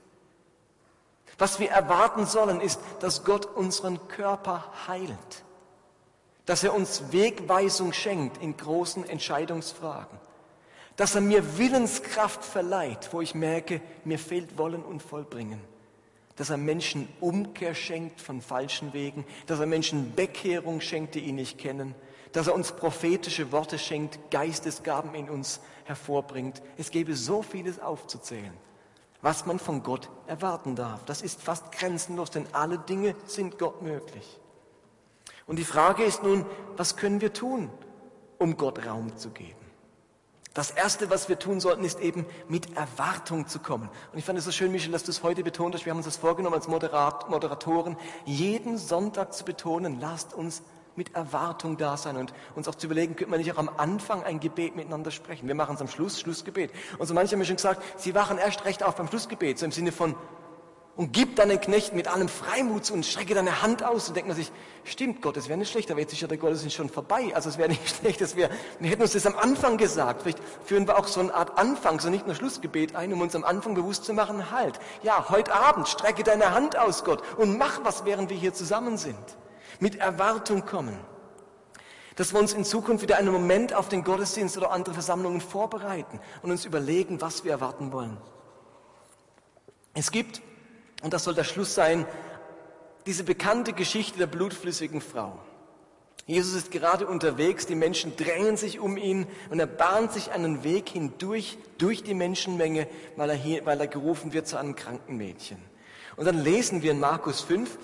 Was 1.38 1.58
wir 1.62 1.72
erwarten 1.72 2.26
sollen, 2.26 2.60
ist, 2.60 2.82
dass 3.00 3.24
Gott 3.24 3.46
unseren 3.46 4.06
Körper 4.10 4.74
heilt, 4.90 5.46
dass 6.46 6.66
er 6.66 6.74
uns 6.74 7.14
Wegweisung 7.14 7.94
schenkt 7.94 8.44
in 8.44 8.58
großen 8.58 9.08
Entscheidungsfragen, 9.08 10.20
dass 10.98 11.16
er 11.16 11.22
mir 11.22 11.58
Willenskraft 11.58 12.44
verleiht, 12.44 13.14
wo 13.14 13.22
ich 13.22 13.34
merke, 13.34 13.80
mir 14.04 14.20
fehlt 14.20 14.58
Wollen 14.58 14.84
und 14.84 15.02
Vollbringen, 15.02 15.62
dass 16.36 16.50
er 16.50 16.58
Menschen 16.58 17.08
Umkehr 17.22 17.74
schenkt 17.74 18.20
von 18.20 18.42
falschen 18.42 18.92
Wegen, 18.92 19.24
dass 19.48 19.62
er 19.62 19.66
Menschen 19.66 20.14
Bekehrung 20.14 20.82
schenkt, 20.82 21.16
die 21.16 21.22
ihn 21.22 21.36
nicht 21.36 21.58
kennen, 21.58 21.96
dass 22.36 22.48
er 22.48 22.54
uns 22.54 22.74
prophetische 22.74 23.54
Worte 23.54 23.80
schenkt, 23.80 24.20
Geistesgaben 24.30 25.16
in 25.16 25.30
uns 25.30 25.62
hervorbringt. 25.86 26.62
Es 26.78 26.92
gäbe 26.92 27.16
so 27.16 27.42
vieles 27.42 27.80
aufzuzählen, 27.80 28.52
was 29.22 29.46
man 29.46 29.58
von 29.58 29.84
Gott 29.84 30.10
erwarten 30.28 30.76
darf. 30.76 31.06
Das 31.06 31.22
ist 31.22 31.42
fast 31.42 31.72
grenzenlos, 31.72 32.32
denn 32.32 32.46
alle 32.52 32.78
Dinge 32.78 33.16
sind 33.26 33.58
Gott 33.58 33.82
möglich. 33.82 34.38
Und 35.48 35.60
die 35.60 35.64
Frage 35.64 36.04
ist 36.04 36.24
nun, 36.24 36.46
was 36.76 36.98
können 36.98 37.22
wir 37.22 37.32
tun, 37.32 37.70
um 38.38 38.58
Gott 38.58 38.86
Raum 38.86 39.16
zu 39.16 39.30
geben? 39.30 39.56
Das 40.54 40.72
Erste, 40.72 41.10
was 41.10 41.30
wir 41.30 41.40
tun 41.40 41.62
sollten, 41.62 41.86
ist 41.86 42.02
eben 42.02 42.26
mit 42.50 42.76
Erwartung 42.76 43.48
zu 43.48 43.60
kommen. 43.60 43.90
Und 44.12 44.20
ich 44.20 44.26
fand 44.26 44.38
es 44.40 44.44
so 44.44 44.52
schön, 44.52 44.74
Michel, 44.74 44.92
dass 44.92 45.04
du 45.04 45.12
es 45.12 45.24
heute 45.24 45.44
betont 45.44 45.74
hast. 45.74 45.86
Wir 45.86 45.92
haben 45.92 45.98
uns 45.98 46.06
das 46.06 46.18
vorgenommen 46.18 46.56
als 46.56 46.68
Moderat, 46.68 47.30
Moderatoren, 47.30 47.96
jeden 48.26 48.78
Sonntag 48.78 49.34
zu 49.34 49.46
betonen, 49.46 50.02
lasst 50.02 50.34
uns 50.34 50.64
mit 50.96 51.16
Erwartung 51.16 51.78
da 51.78 51.98
sein 51.98 52.18
und 52.18 52.34
uns 52.56 52.68
auch 52.68 52.76
zu 52.76 52.88
überlegen, 52.88 53.16
könnte 53.16 53.32
man 53.32 53.40
nicht 53.40 53.52
auch 53.52 53.58
am 53.58 53.70
Anfang 53.78 54.24
ein 54.24 54.40
Gebet 54.40 54.76
miteinander 54.76 55.12
sprechen. 55.12 55.48
Wir 55.48 55.56
machen 55.56 55.76
es 55.76 55.82
am 55.82 55.88
Schluss, 55.88 56.20
Schlussgebet. 56.20 56.72
Und 56.98 57.08
so 57.08 57.14
manche 57.14 57.34
haben 57.34 57.40
mir 57.40 57.46
schon 57.46 57.58
gesagt, 57.58 57.82
sie 57.98 58.16
wachen 58.16 58.38
erst 58.38 58.66
recht 58.66 58.84
auf 58.84 58.96
beim 58.96 59.08
Schlussgebet, 59.08 59.60
so 59.60 59.66
im 59.66 59.72
Sinne 59.72 59.92
von, 59.92 60.16
und 60.96 61.12
gib 61.12 61.36
deinen 61.36 61.60
Knecht 61.60 61.94
mit 61.94 62.08
allem 62.08 62.30
Freimut 62.30 62.90
und 62.90 63.06
strecke 63.06 63.34
deine 63.34 63.62
Hand 63.62 63.84
aus 63.84 64.08
und 64.08 64.16
denkt 64.16 64.30
man 64.30 64.38
sich, 64.38 64.50
stimmt 64.86 65.22
Gott, 65.22 65.36
es 65.36 65.50
wäre 65.50 65.60
nicht 65.60 65.70
schlecht, 65.70 65.92
aber 65.92 66.00
jetzt 66.00 66.14
ist 66.14 66.22
ja 66.22 66.28
der 66.28 66.38
Gottesdienst 66.38 66.78
schon 66.78 66.90
vorbei. 66.90 67.32
Also 67.34 67.50
es 67.50 67.58
wäre 67.58 67.68
nicht 67.68 67.98
schlecht, 68.00 68.22
dass 68.22 68.38
wir, 68.38 68.50
wir 68.80 68.90
hätten 68.90 69.02
uns 69.02 69.12
das 69.12 69.26
am 69.26 69.36
Anfang 69.36 69.78
gesagt. 69.78 70.22
Vielleicht 70.22 70.40
führen 70.64 70.88
wir 70.88 70.98
auch 70.98 71.08
so 71.08 71.20
eine 71.20 71.34
Art 71.34 71.58
Anfang, 71.58 72.00
so 72.00 72.10
nicht 72.10 72.26
nur 72.26 72.36
Schlussgebet 72.36 72.96
ein, 72.96 73.12
um 73.12 73.20
uns 73.20 73.36
am 73.36 73.44
Anfang 73.44 73.76
bewusst 73.76 74.06
zu 74.06 74.14
machen, 74.14 74.52
halt, 74.52 74.80
ja, 75.04 75.28
heute 75.30 75.54
Abend 75.54 75.90
strecke 75.90 76.24
deine 76.24 76.54
Hand 76.54 76.78
aus, 76.78 77.04
Gott, 77.04 77.22
und 77.38 77.58
mach 77.58 77.84
was, 77.84 78.06
während 78.06 78.30
wir 78.30 78.38
hier 78.38 78.54
zusammen 78.54 78.98
sind. 78.98 79.18
Mit 79.80 79.96
Erwartung 79.96 80.66
kommen. 80.66 80.98
Dass 82.16 82.34
wir 82.34 82.40
uns 82.40 82.54
in 82.54 82.64
Zukunft 82.64 83.04
wieder 83.04 83.18
einen 83.18 83.32
Moment 83.32 83.74
auf 83.74 83.90
den 83.90 84.04
Gottesdienst 84.04 84.58
oder 84.58 84.72
andere 84.72 84.94
Versammlungen 84.94 85.42
vorbereiten 85.42 86.20
und 86.42 86.52
uns 86.52 86.66
überlegen, 86.66 87.20
was 87.20 87.44
wir 87.44 87.52
erwarten 87.52 87.92
wollen. 87.92 88.18
Es 89.94 90.12
gibt 90.12 90.42
und 91.06 91.14
das 91.14 91.24
soll 91.24 91.36
der 91.36 91.44
Schluss 91.44 91.76
sein, 91.76 92.08
diese 93.06 93.24
bekannte 93.24 93.74
Geschichte 93.74 94.18
der 94.18 94.28
blutflüssigen 94.28 95.02
Frau. 95.02 95.38
Jesus 96.26 96.56
ist 96.56 96.72
gerade 96.72 97.06
unterwegs, 97.06 97.68
die 97.68 97.76
Menschen 97.76 98.16
drängen 98.16 98.58
sich 98.58 98.80
um 98.80 98.98
ihn 98.98 99.28
und 99.52 99.60
er 99.60 99.68
bahnt 99.68 100.12
sich 100.12 100.32
einen 100.32 100.64
Weg 100.64 100.90
hindurch, 100.90 101.60
durch 101.78 102.02
die 102.02 102.16
Menschenmenge, 102.16 102.88
weil 103.16 103.30
er, 103.30 103.36
hier, 103.36 103.66
weil 103.68 103.80
er 103.80 103.86
gerufen 103.86 104.34
wird 104.34 104.48
zu 104.48 104.58
einem 104.58 104.76
kranken 104.76 105.18
Mädchen. 105.18 105.60
Und 106.16 106.26
dann 106.26 106.40
lesen 106.40 106.82
wir 106.82 106.92
in 106.92 107.00
Markus 107.00 107.42
5, 107.42 107.78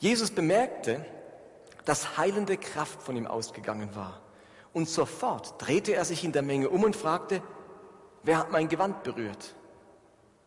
Jesus 0.00 0.32
bemerkte, 0.32 1.04
dass 1.84 2.16
heilende 2.18 2.56
Kraft 2.56 3.02
von 3.02 3.16
ihm 3.16 3.26
ausgegangen 3.26 3.94
war. 3.94 4.20
Und 4.72 4.88
sofort 4.88 5.54
drehte 5.58 5.94
er 5.94 6.04
sich 6.04 6.24
in 6.24 6.32
der 6.32 6.42
Menge 6.42 6.68
um 6.68 6.82
und 6.84 6.96
fragte, 6.96 7.42
wer 8.22 8.38
hat 8.38 8.50
mein 8.50 8.68
Gewand 8.68 9.02
berührt? 9.04 9.54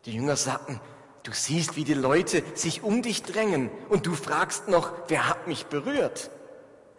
Die 0.04 0.12
Jünger 0.12 0.36
sagten, 0.36 0.80
Du 1.24 1.32
siehst, 1.32 1.74
wie 1.76 1.84
die 1.84 1.94
Leute 1.94 2.44
sich 2.54 2.82
um 2.82 3.00
dich 3.00 3.22
drängen 3.22 3.70
und 3.88 4.04
du 4.04 4.14
fragst 4.14 4.68
noch, 4.68 4.92
wer 5.08 5.26
hat 5.26 5.46
mich 5.46 5.64
berührt? 5.66 6.30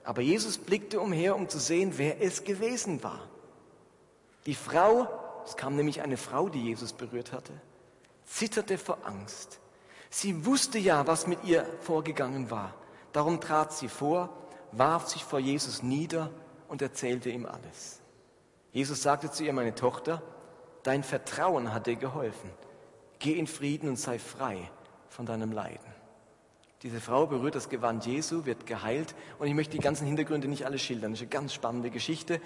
Aber 0.03 0.21
Jesus 0.21 0.57
blickte 0.57 0.99
umher, 0.99 1.35
um 1.35 1.47
zu 1.47 1.59
sehen, 1.59 1.93
wer 1.97 2.21
es 2.21 2.43
gewesen 2.43 3.03
war. 3.03 3.29
Die 4.47 4.55
Frau, 4.55 5.07
es 5.45 5.55
kam 5.57 5.75
nämlich 5.75 6.01
eine 6.01 6.17
Frau, 6.17 6.49
die 6.49 6.63
Jesus 6.63 6.91
berührt 6.91 7.33
hatte, 7.33 7.53
zitterte 8.25 8.79
vor 8.79 8.97
Angst. 9.05 9.59
Sie 10.17 10.45
wusste 10.45 10.79
ja, 10.79 11.05
was 11.07 11.27
mit 11.27 11.43
ihr 11.43 11.65
vorgegangen 11.81 12.49
war. 12.49 12.73
Darum 13.11 13.41
trat 13.41 13.73
sie 13.73 13.89
vor, 13.89 14.29
warf 14.71 15.09
sich 15.09 15.25
vor 15.25 15.39
Jesus 15.39 15.83
nieder 15.83 16.31
und 16.69 16.81
erzählte 16.81 17.29
ihm 17.29 17.45
alles. 17.45 17.99
Jesus 18.71 19.01
sagte 19.01 19.29
zu 19.29 19.43
ihr, 19.43 19.51
meine 19.51 19.75
Tochter, 19.75 20.21
dein 20.83 21.03
Vertrauen 21.03 21.73
hat 21.73 21.87
dir 21.87 21.97
geholfen 21.97 22.49
Geh 23.19 23.33
in 23.33 23.45
Frieden 23.45 23.89
und 23.89 23.97
sei 23.97 24.17
frei 24.17 24.71
von 25.09 25.25
deinem 25.25 25.51
Leiden. 25.51 25.93
Diese 26.81 27.01
Frau 27.01 27.27
berührt 27.27 27.55
das 27.55 27.67
Gewand 27.67 28.05
Jesu, 28.05 28.45
wird 28.45 28.65
geheilt 28.65 29.15
und 29.37 29.47
ich 29.47 29.53
möchte 29.53 29.75
die 29.75 29.83
ganzen 29.83 30.07
Hintergründe 30.07 30.47
nicht 30.47 30.65
alle 30.65 30.79
schildern. 30.79 31.11
Das 31.11 31.19
ist 31.19 31.23
eine 31.23 31.29
ganz 31.29 31.53
spannende 31.53 31.89
Geschichte. 31.89 32.39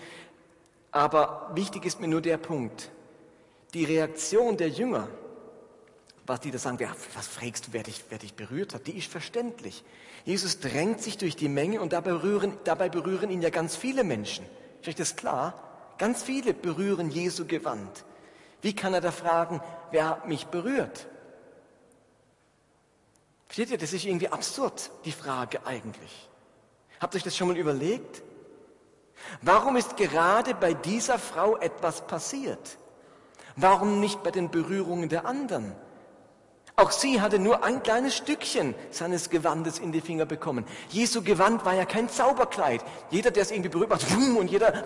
Aber 0.90 1.52
wichtig 1.54 1.86
ist 1.86 2.02
mir 2.02 2.08
nur 2.08 2.22
der 2.22 2.38
Punkt. 2.38 2.90
Die 3.76 3.86
Reaktion 3.86 4.58
der 4.58 4.70
Jünger, 4.70 5.08
was 6.30 6.40
die 6.40 6.52
da 6.52 6.60
sagen, 6.60 6.80
was 7.16 7.28
fragst 7.28 7.68
du, 7.68 7.74
wer 7.74 7.84
dich, 7.84 8.06
wer 8.10 8.20
dich 8.20 8.36
berührt 8.36 8.76
hat, 8.76 8.86
die 8.86 8.98
ist 8.98 9.12
verständlich. 9.12 9.84
Jesus 10.26 10.60
drängt 10.60 11.02
sich 11.02 11.18
durch 11.18 11.36
die 11.36 11.50
Menge 11.50 11.82
und 11.82 11.92
dabei 11.92 12.12
berühren, 12.12 12.56
dabei 12.64 12.88
berühren 12.88 13.32
ihn 13.32 13.42
ja 13.42 13.50
ganz 13.50 13.76
viele 13.76 14.04
Menschen. 14.04 14.46
Ist 14.80 14.88
euch 14.88 14.96
das 14.96 15.16
klar? 15.16 15.56
Ganz 15.98 16.22
viele 16.22 16.54
berühren 16.54 17.10
Jesu 17.10 17.46
Gewand. 17.46 18.06
Wie 18.62 18.76
kann 18.76 18.94
er 18.94 19.02
da 19.02 19.12
fragen, 19.12 19.60
wer 19.90 20.08
hat 20.08 20.28
mich 20.28 20.46
berührt? 20.46 21.08
Versteht 23.48 23.72
ihr, 23.72 23.80
das 23.80 23.94
ist 23.94 24.06
irgendwie 24.06 24.30
absurd, 24.30 24.92
die 25.06 25.12
Frage 25.12 25.66
eigentlich. 25.66 26.30
Habt 27.00 27.16
ihr 27.16 27.18
euch 27.18 27.24
das 27.24 27.36
schon 27.36 27.48
mal 27.48 27.58
überlegt? 27.58 28.22
Warum 29.42 29.76
ist 29.78 29.98
gerade 29.98 30.54
bei 30.54 30.76
dieser 30.76 31.18
Frau 31.18 31.58
etwas 31.58 32.06
passiert? 32.06 32.78
Warum 33.56 34.00
nicht 34.00 34.22
bei 34.22 34.30
den 34.30 34.52
Berührungen 34.52 35.10
der 35.10 35.26
anderen? 35.26 35.76
Auch 36.80 36.92
sie 36.92 37.20
hatte 37.20 37.40
nur 37.40 37.66
ein 37.66 37.84
kleines 37.84 38.16
Stückchen 38.16 38.74
seines 38.90 39.30
Gewandes 39.30 39.80
in 39.80 39.92
die 39.92 40.00
Finger 40.00 40.26
bekommen. 40.26 40.66
Jesu 40.88 41.22
Gewand 41.22 41.66
war 41.66 41.74
ja 41.74 41.84
kein 41.84 42.08
Zauberkleid. 42.08 42.86
Jeder, 43.12 43.32
der 43.32 43.44
es 43.44 43.52
irgendwie 43.52 43.68
berührt 43.68 43.90
macht, 43.90 44.06
und 44.10 44.50
jeder, 44.50 44.86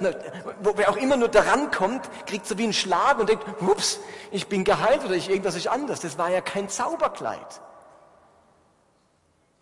wer 0.60 0.90
auch 0.90 0.98
immer 0.98 1.18
nur 1.18 1.28
daran 1.28 1.70
kommt, 1.70 2.10
kriegt 2.26 2.48
so 2.48 2.58
wie 2.58 2.64
einen 2.64 2.74
Schlag 2.74 3.20
und 3.20 3.30
denkt, 3.30 3.46
ups, 3.62 4.00
ich 4.32 4.48
bin 4.48 4.64
geheilt 4.64 5.06
oder 5.06 5.14
ich, 5.14 5.30
irgendwas 5.30 5.54
ist 5.54 5.68
anders. 5.68 6.00
Das 6.00 6.18
war 6.18 6.32
ja 6.32 6.42
kein 6.42 6.68
Zauberkleid. 6.68 7.62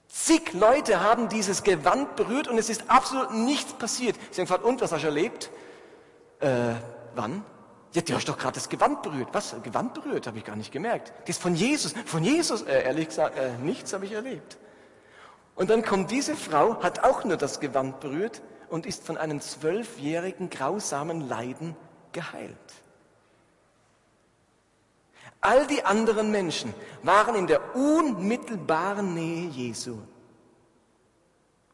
Zig 0.08 0.54
Leute 0.54 1.02
haben 1.02 1.28
dieses 1.28 1.64
Gewand 1.64 2.16
berührt 2.16 2.48
und 2.48 2.58
es 2.58 2.70
ist 2.70 2.90
absolut 2.90 3.34
nichts 3.34 3.74
passiert. 3.74 4.16
Sie 4.32 4.40
haben 4.40 4.48
gefragt, 4.48 4.64
und 4.64 4.80
was 4.80 4.94
hast 4.94 5.02
du 5.02 5.08
erlebt? 5.08 5.50
Äh, 6.40 6.76
wann? 7.14 7.44
Ja, 7.94 8.02
du 8.02 8.14
hast 8.16 8.28
doch 8.30 8.38
gerade 8.38 8.56
das 8.56 8.70
Gewand 8.70 9.02
berührt. 9.02 9.30
Was? 9.34 9.56
Gewand 9.64 9.94
berührt? 9.94 10.26
Habe 10.28 10.38
ich 10.38 10.46
gar 10.46 10.56
nicht 10.56 10.72
gemerkt. 10.72 11.12
Das 11.22 11.36
ist 11.36 11.42
von 11.42 11.56
Jesus. 11.56 11.94
Von 12.06 12.24
Jesus, 12.24 12.62
äh, 12.62 12.84
ehrlich 12.84 13.10
gesagt, 13.10 13.38
äh, 13.38 13.58
nichts 13.58 13.92
habe 13.92 14.06
ich 14.06 14.14
erlebt. 14.14 14.58
Und 15.56 15.70
dann 15.70 15.84
kommt 15.84 16.10
diese 16.10 16.36
Frau, 16.36 16.82
hat 16.82 17.04
auch 17.04 17.26
nur 17.26 17.38
das 17.38 17.60
Gewand 17.60 18.00
berührt 18.00 18.42
und 18.70 18.86
ist 18.86 19.04
von 19.04 19.18
einem 19.18 19.42
zwölfjährigen 19.42 20.50
grausamen 20.50 21.28
Leiden 21.28 21.76
geheilt. 22.14 22.56
All 25.42 25.68
die 25.68 25.84
anderen 25.84 26.32
Menschen 26.32 26.74
waren 27.04 27.36
in 27.36 27.48
der 27.48 27.76
unmittelbaren 27.76 29.14
Nähe 29.14 29.50
Jesu. 29.50 29.98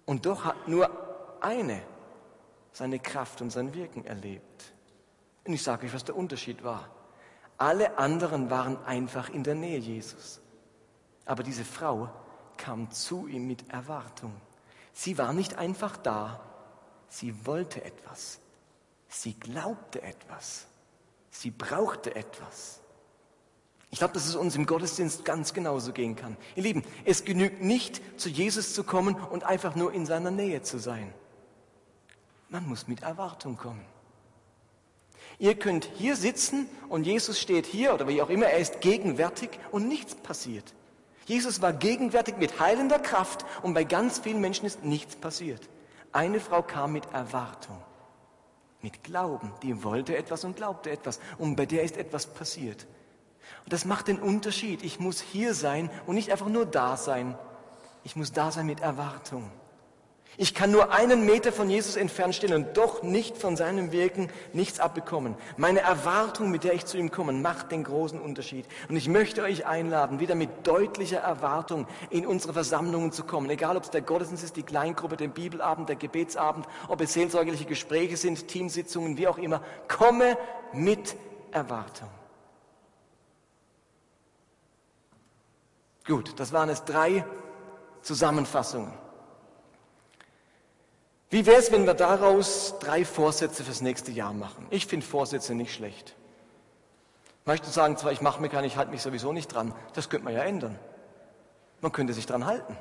Und 0.05 0.25
doch 0.25 0.45
hat 0.45 0.67
nur 0.67 0.89
eine 1.41 1.81
seine 2.71 2.99
Kraft 2.99 3.41
und 3.41 3.49
sein 3.49 3.73
Wirken 3.73 4.05
erlebt. 4.05 4.73
Und 5.47 5.53
ich 5.53 5.63
sage 5.63 5.87
euch, 5.87 5.93
was 5.93 6.03
der 6.03 6.17
Unterschied 6.17 6.63
war. 6.65 6.89
Alle 7.57 7.97
anderen 7.97 8.49
waren 8.49 8.83
einfach 8.85 9.29
in 9.29 9.43
der 9.43 9.55
Nähe 9.55 9.77
Jesus. 9.77 10.41
Aber 11.25 11.41
diese 11.41 11.63
Frau 11.63 12.09
kam 12.57 12.91
zu 12.91 13.27
ihm 13.27 13.47
mit 13.47 13.69
Erwartung. 13.69 14.33
Sie 14.93 15.17
war 15.17 15.31
nicht 15.31 15.57
einfach 15.57 15.95
da, 15.95 16.41
sie 17.07 17.45
wollte 17.45 17.83
etwas. 17.83 18.39
Sie 19.07 19.33
glaubte 19.33 20.01
etwas. 20.01 20.67
Sie 21.29 21.51
brauchte 21.51 22.13
etwas. 22.13 22.81
Ich 23.89 23.99
glaube, 23.99 24.15
dass 24.15 24.27
es 24.27 24.35
uns 24.35 24.55
im 24.57 24.65
Gottesdienst 24.65 25.23
ganz 25.23 25.53
genauso 25.53 25.93
gehen 25.93 26.17
kann. 26.17 26.35
Ihr 26.55 26.63
Lieben, 26.63 26.83
es 27.05 27.23
genügt 27.23 27.61
nicht, 27.61 28.01
zu 28.19 28.27
Jesus 28.27 28.73
zu 28.73 28.83
kommen 28.83 29.15
und 29.15 29.45
einfach 29.45 29.75
nur 29.75 29.93
in 29.93 30.05
seiner 30.05 30.31
Nähe 30.31 30.61
zu 30.61 30.77
sein. 30.77 31.13
Man 32.49 32.67
muss 32.67 32.87
mit 32.89 33.01
Erwartung 33.03 33.55
kommen. 33.55 33.85
Ihr 35.39 35.55
könnt 35.55 35.89
hier 35.95 36.15
sitzen 36.15 36.67
und 36.89 37.05
Jesus 37.05 37.39
steht 37.39 37.65
hier 37.65 37.93
oder 37.93 38.07
wie 38.07 38.21
auch 38.21 38.29
immer, 38.29 38.47
er 38.47 38.59
ist 38.59 38.81
gegenwärtig 38.81 39.49
und 39.71 39.87
nichts 39.87 40.15
passiert. 40.15 40.73
Jesus 41.25 41.61
war 41.61 41.73
gegenwärtig 41.73 42.37
mit 42.37 42.59
heilender 42.59 42.99
Kraft 42.99 43.45
und 43.61 43.73
bei 43.73 43.83
ganz 43.83 44.19
vielen 44.19 44.41
Menschen 44.41 44.65
ist 44.65 44.83
nichts 44.83 45.15
passiert. 45.15 45.69
Eine 46.11 46.39
Frau 46.39 46.63
kam 46.63 46.93
mit 46.93 47.05
Erwartung, 47.13 47.77
mit 48.81 49.03
Glauben, 49.03 49.53
die 49.61 49.83
wollte 49.83 50.17
etwas 50.17 50.43
und 50.43 50.55
glaubte 50.55 50.89
etwas 50.89 51.19
und 51.37 51.55
bei 51.55 51.65
der 51.65 51.83
ist 51.83 51.97
etwas 51.97 52.27
passiert. 52.27 52.87
Und 53.63 53.73
das 53.73 53.85
macht 53.85 54.07
den 54.07 54.19
Unterschied. 54.19 54.83
Ich 54.83 54.99
muss 54.99 55.21
hier 55.21 55.53
sein 55.53 55.89
und 56.05 56.15
nicht 56.15 56.31
einfach 56.31 56.47
nur 56.47 56.65
da 56.65 56.97
sein. 56.97 57.37
Ich 58.03 58.15
muss 58.15 58.31
da 58.31 58.51
sein 58.51 58.65
mit 58.65 58.79
Erwartung. 58.79 59.51
Ich 60.39 60.53
kann 60.53 60.69
nur 60.69 60.91
einen 60.93 61.25
Meter 61.25 61.51
von 61.51 61.67
Jesus 61.67 61.95
entfernt 61.95 62.35
stehen 62.35 62.53
und 62.53 62.77
doch 62.77 63.01
nicht 63.01 63.37
von 63.37 63.57
seinem 63.57 63.91
Wirken 63.91 64.29
nichts 64.53 64.79
abbekommen. 64.79 65.35
Meine 65.57 65.79
Erwartung, 65.79 66.51
mit 66.51 66.63
der 66.63 66.75
ich 66.75 66.85
zu 66.85 66.95
ihm 66.95 67.09
komme, 67.09 67.33
macht 67.33 67.71
den 67.71 67.83
großen 67.83 68.21
Unterschied. 68.21 68.67
Und 68.87 68.97
ich 68.97 69.09
möchte 69.09 69.41
euch 69.41 69.65
einladen, 69.65 70.19
wieder 70.19 70.35
mit 70.35 70.67
deutlicher 70.67 71.21
Erwartung 71.21 71.87
in 72.11 72.27
unsere 72.27 72.53
Versammlungen 72.53 73.11
zu 73.11 73.23
kommen. 73.23 73.49
Egal, 73.49 73.77
ob 73.77 73.83
es 73.83 73.89
der 73.89 74.03
Gottesdienst 74.03 74.43
ist, 74.43 74.55
die 74.57 74.61
Kleingruppe, 74.61 75.17
der 75.17 75.29
Bibelabend, 75.29 75.89
der 75.89 75.95
Gebetsabend, 75.95 76.67
ob 76.87 77.01
es 77.01 77.13
seelsorgerliche 77.13 77.65
Gespräche 77.65 78.15
sind, 78.15 78.47
Teamsitzungen, 78.47 79.17
wie 79.17 79.27
auch 79.27 79.39
immer. 79.39 79.63
Komme 79.87 80.37
mit 80.71 81.15
Erwartung. 81.49 82.09
Gut, 86.05 86.39
das 86.39 86.53
waren 86.53 86.69
es 86.69 86.85
drei 86.85 87.25
Zusammenfassungen. 88.03 89.06
Wie 91.29 91.45
wäre 91.45 91.57
es, 91.57 91.71
wenn 91.71 91.85
wir 91.85 91.93
daraus 91.93 92.75
drei 92.79 93.03
Vorsätze 93.03 93.63
fürs 93.63 93.81
nächste 93.81 94.11
Jahr 94.11 94.33
machen? 94.33 94.65
Ich 94.69 94.87
finde 94.87 95.05
Vorsätze 95.05 95.55
nicht 95.55 95.73
schlecht. 95.73 96.15
Möchte 97.45 97.69
sagen, 97.69 97.97
zwar 97.97 98.11
ich 98.11 98.21
mache 98.21 98.41
mir 98.41 98.49
keine, 98.49 98.67
ich 98.67 98.77
halte 98.77 98.91
mich 98.91 99.01
sowieso 99.01 99.33
nicht 99.33 99.47
dran. 99.47 99.73
Das 99.93 100.09
könnte 100.09 100.25
man 100.25 100.33
ja 100.33 100.43
ändern. 100.43 100.77
Man 101.81 101.91
könnte 101.91 102.13
sich 102.13 102.25
dran 102.25 102.45
halten. 102.45 102.77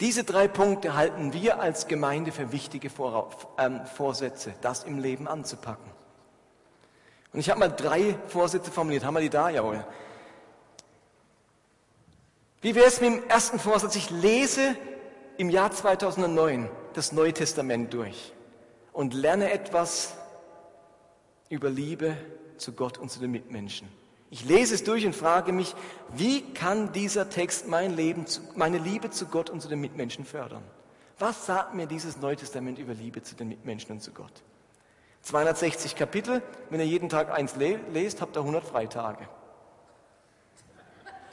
Diese 0.00 0.24
drei 0.24 0.46
Punkte 0.46 0.94
halten 0.94 1.32
wir 1.32 1.58
als 1.58 1.88
Gemeinde 1.88 2.30
für 2.30 2.52
wichtige 2.52 2.90
ähm, 3.58 3.86
Vorsätze, 3.86 4.54
das 4.60 4.84
im 4.84 4.98
Leben 4.98 5.26
anzupacken. 5.26 5.90
Und 7.32 7.40
ich 7.40 7.48
habe 7.48 7.60
mal 7.60 7.68
drei 7.68 8.18
Vorsätze 8.28 8.70
formuliert. 8.70 9.04
Haben 9.04 9.14
wir 9.14 9.20
die 9.20 9.30
da? 9.30 9.48
Jawohl. 9.48 9.84
Wie 12.66 12.74
wäre 12.74 12.86
es 12.86 13.00
mit 13.00 13.12
dem 13.12 13.28
ersten 13.28 13.60
Vorsatz? 13.60 13.94
Ich 13.94 14.10
lese 14.10 14.74
im 15.36 15.50
Jahr 15.50 15.70
2009 15.70 16.68
das 16.94 17.12
Neue 17.12 17.32
Testament 17.32 17.94
durch 17.94 18.32
und 18.92 19.14
lerne 19.14 19.52
etwas 19.52 20.16
über 21.48 21.70
Liebe 21.70 22.16
zu 22.56 22.72
Gott 22.72 22.98
und 22.98 23.08
zu 23.08 23.20
den 23.20 23.30
Mitmenschen. 23.30 23.86
Ich 24.30 24.44
lese 24.44 24.74
es 24.74 24.82
durch 24.82 25.06
und 25.06 25.14
frage 25.14 25.52
mich, 25.52 25.76
wie 26.16 26.42
kann 26.54 26.92
dieser 26.92 27.30
Text 27.30 27.68
mein 27.68 27.94
Leben, 27.94 28.26
meine 28.56 28.78
Liebe 28.78 29.10
zu 29.10 29.26
Gott 29.26 29.48
und 29.48 29.60
zu 29.62 29.68
den 29.68 29.80
Mitmenschen 29.80 30.24
fördern? 30.24 30.64
Was 31.20 31.46
sagt 31.46 31.72
mir 31.72 31.86
dieses 31.86 32.16
Neue 32.16 32.34
Testament 32.34 32.80
über 32.80 32.94
Liebe 32.94 33.22
zu 33.22 33.36
den 33.36 33.46
Mitmenschen 33.46 33.92
und 33.92 34.00
zu 34.00 34.10
Gott? 34.10 34.42
260 35.22 35.94
Kapitel, 35.94 36.42
wenn 36.70 36.80
ihr 36.80 36.86
jeden 36.86 37.10
Tag 37.10 37.30
eins 37.30 37.54
lest, 37.54 38.20
habt 38.20 38.36
ihr 38.36 38.40
100 38.40 38.64
Freitage. 38.64 39.28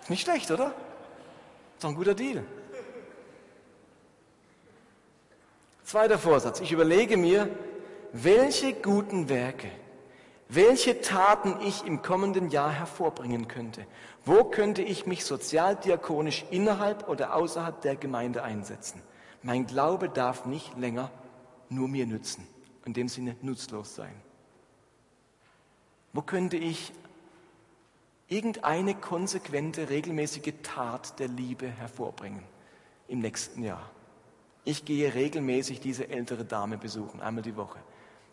Nicht 0.09 0.21
schlecht, 0.21 0.51
oder? 0.51 0.75
Doch 1.83 1.89
ein 1.89 1.95
guter 1.95 2.15
Deal. 2.15 2.43
Zweiter 5.83 6.17
Vorsatz. 6.17 6.61
Ich 6.61 6.71
überlege 6.71 7.17
mir, 7.17 7.49
welche 8.13 8.73
guten 8.73 9.29
Werke 9.29 9.69
welche 10.55 11.01
Taten 11.01 11.55
ich 11.65 11.83
im 11.85 12.01
kommenden 12.01 12.49
Jahr 12.49 12.71
hervorbringen 12.71 13.47
könnte. 13.47 13.85
Wo 14.25 14.43
könnte 14.43 14.81
ich 14.81 15.05
mich 15.05 15.25
sozialdiakonisch 15.25 16.45
innerhalb 16.51 17.09
oder 17.09 17.35
außerhalb 17.35 17.81
der 17.81 17.95
Gemeinde 17.95 18.43
einsetzen? 18.43 19.01
Mein 19.41 19.65
Glaube 19.65 20.09
darf 20.09 20.45
nicht 20.45 20.77
länger 20.77 21.11
nur 21.69 21.87
mir 21.87 22.05
nützen, 22.05 22.47
in 22.85 22.93
dem 22.93 23.09
Sinne 23.09 23.35
nutzlos 23.41 23.95
sein. 23.95 24.13
Wo 26.11 26.21
könnte 26.21 26.57
ich 26.57 26.93
irgendeine 28.33 28.95
konsequente, 28.95 29.89
regelmäßige 29.89 30.53
Tat 30.63 31.19
der 31.19 31.27
Liebe 31.27 31.67
hervorbringen 31.67 32.43
im 33.07 33.19
nächsten 33.19 33.63
Jahr? 33.63 33.91
Ich 34.65 34.85
gehe 34.85 35.13
regelmäßig 35.13 35.81
diese 35.81 36.09
ältere 36.09 36.43
Dame 36.43 36.77
besuchen, 36.77 37.21
einmal 37.21 37.43
die 37.43 37.55
Woche. 37.55 37.79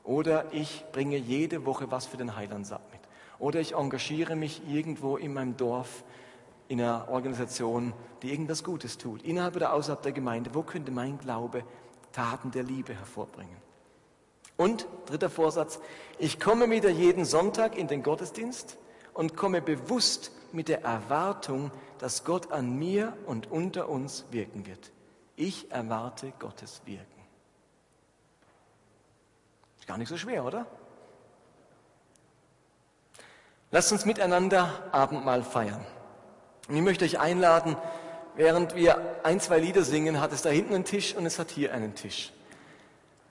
Oder 0.02 0.46
ich 0.52 0.84
bringe 0.92 1.18
jede 1.18 1.66
Woche 1.66 1.90
was 1.90 2.06
für 2.06 2.16
den 2.16 2.34
Heilandsamt 2.34 2.90
mit. 2.92 3.00
Oder 3.38 3.60
ich 3.60 3.74
engagiere 3.74 4.36
mich 4.36 4.62
irgendwo 4.68 5.18
in 5.18 5.34
meinem 5.34 5.56
Dorf 5.56 6.04
in 6.68 6.80
einer 6.80 7.08
Organisation, 7.10 7.92
die 8.22 8.30
irgendwas 8.30 8.64
Gutes 8.64 8.96
tut, 8.96 9.22
innerhalb 9.22 9.56
oder 9.56 9.74
außerhalb 9.74 10.02
der 10.02 10.12
Gemeinde. 10.12 10.54
Wo 10.54 10.62
könnte 10.62 10.92
mein 10.92 11.18
Glaube 11.18 11.62
Taten 12.12 12.52
der 12.52 12.62
Liebe 12.62 12.94
hervorbringen? 12.94 13.56
Und 14.56 14.86
dritter 15.06 15.30
Vorsatz, 15.30 15.78
ich 16.18 16.38
komme 16.40 16.70
wieder 16.70 16.90
jeden 16.90 17.24
Sonntag 17.24 17.76
in 17.76 17.88
den 17.88 18.02
Gottesdienst 18.02 18.78
und 19.14 19.36
komme 19.36 19.60
bewusst 19.60 20.32
mit 20.52 20.68
der 20.68 20.82
Erwartung, 20.82 21.70
dass 21.98 22.24
Gott 22.24 22.52
an 22.52 22.78
mir 22.78 23.16
und 23.26 23.50
unter 23.50 23.88
uns 23.88 24.24
wirken 24.30 24.66
wird. 24.66 24.90
Ich 25.36 25.70
erwarte 25.70 26.32
Gottes 26.38 26.82
Wirken. 26.84 27.20
Gar 29.90 29.98
nicht 29.98 30.08
so 30.08 30.16
schwer, 30.16 30.44
oder? 30.44 30.66
Lasst 33.72 33.90
uns 33.90 34.04
miteinander 34.04 34.88
Abendmahl 34.92 35.42
feiern. 35.42 35.84
Und 36.68 36.76
ich 36.76 36.82
möchte 36.82 37.04
euch 37.04 37.18
einladen, 37.18 37.76
während 38.36 38.76
wir 38.76 39.24
ein, 39.24 39.40
zwei 39.40 39.58
Lieder 39.58 39.82
singen, 39.82 40.20
hat 40.20 40.32
es 40.32 40.42
da 40.42 40.48
hinten 40.48 40.74
einen 40.74 40.84
Tisch 40.84 41.16
und 41.16 41.26
es 41.26 41.40
hat 41.40 41.50
hier 41.50 41.74
einen 41.74 41.96
Tisch. 41.96 42.32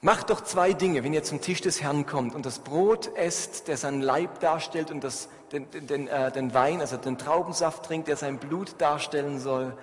Macht 0.01 0.29
doch 0.29 0.41
zwei 0.41 0.71
Dinge, 0.71 1.03
wenn 1.03 1.11
ihr 1.11 1.23
zum 1.23 1.41
Tisch 1.41 1.59
des 1.59 1.81
Herrn 1.81 2.05
kommt 2.05 2.33
und 2.33 2.45
das 2.45 2.59
Brot 2.59 3.13
esst, 3.17 3.67
der 3.67 3.75
seinen 3.75 4.01
Leib 4.01 4.39
darstellt 4.39 4.91
und 4.91 5.03
das, 5.03 5.27
den, 5.51 5.69
den, 5.71 6.07
äh, 6.07 6.31
den 6.31 6.53
Wein, 6.53 6.79
also 6.79 6.95
den 6.95 7.17
Traubensaft 7.17 7.83
trinkt, 7.83 8.07
der 8.07 8.15
sein 8.15 8.37
Blut 8.37 8.75
darstellen 8.77 9.39
soll. 9.39 9.75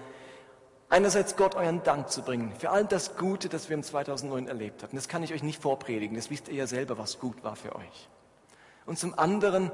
Einerseits 0.88 1.36
Gott 1.36 1.54
euren 1.54 1.82
Dank 1.82 2.08
zu 2.08 2.22
bringen 2.22 2.54
für 2.58 2.70
all 2.70 2.86
das 2.86 3.16
Gute, 3.18 3.50
das 3.50 3.68
wir 3.68 3.74
im 3.74 3.82
2009 3.82 4.48
erlebt 4.48 4.82
haben. 4.82 4.96
Das 4.96 5.08
kann 5.08 5.22
ich 5.22 5.34
euch 5.34 5.42
nicht 5.42 5.60
vorpredigen, 5.60 6.16
das 6.16 6.30
wisst 6.30 6.48
ihr 6.48 6.54
ja 6.54 6.66
selber, 6.66 6.96
was 6.96 7.18
gut 7.18 7.44
war 7.44 7.56
für 7.56 7.76
euch. 7.76 8.08
Und 8.86 8.98
zum 8.98 9.18
anderen 9.18 9.70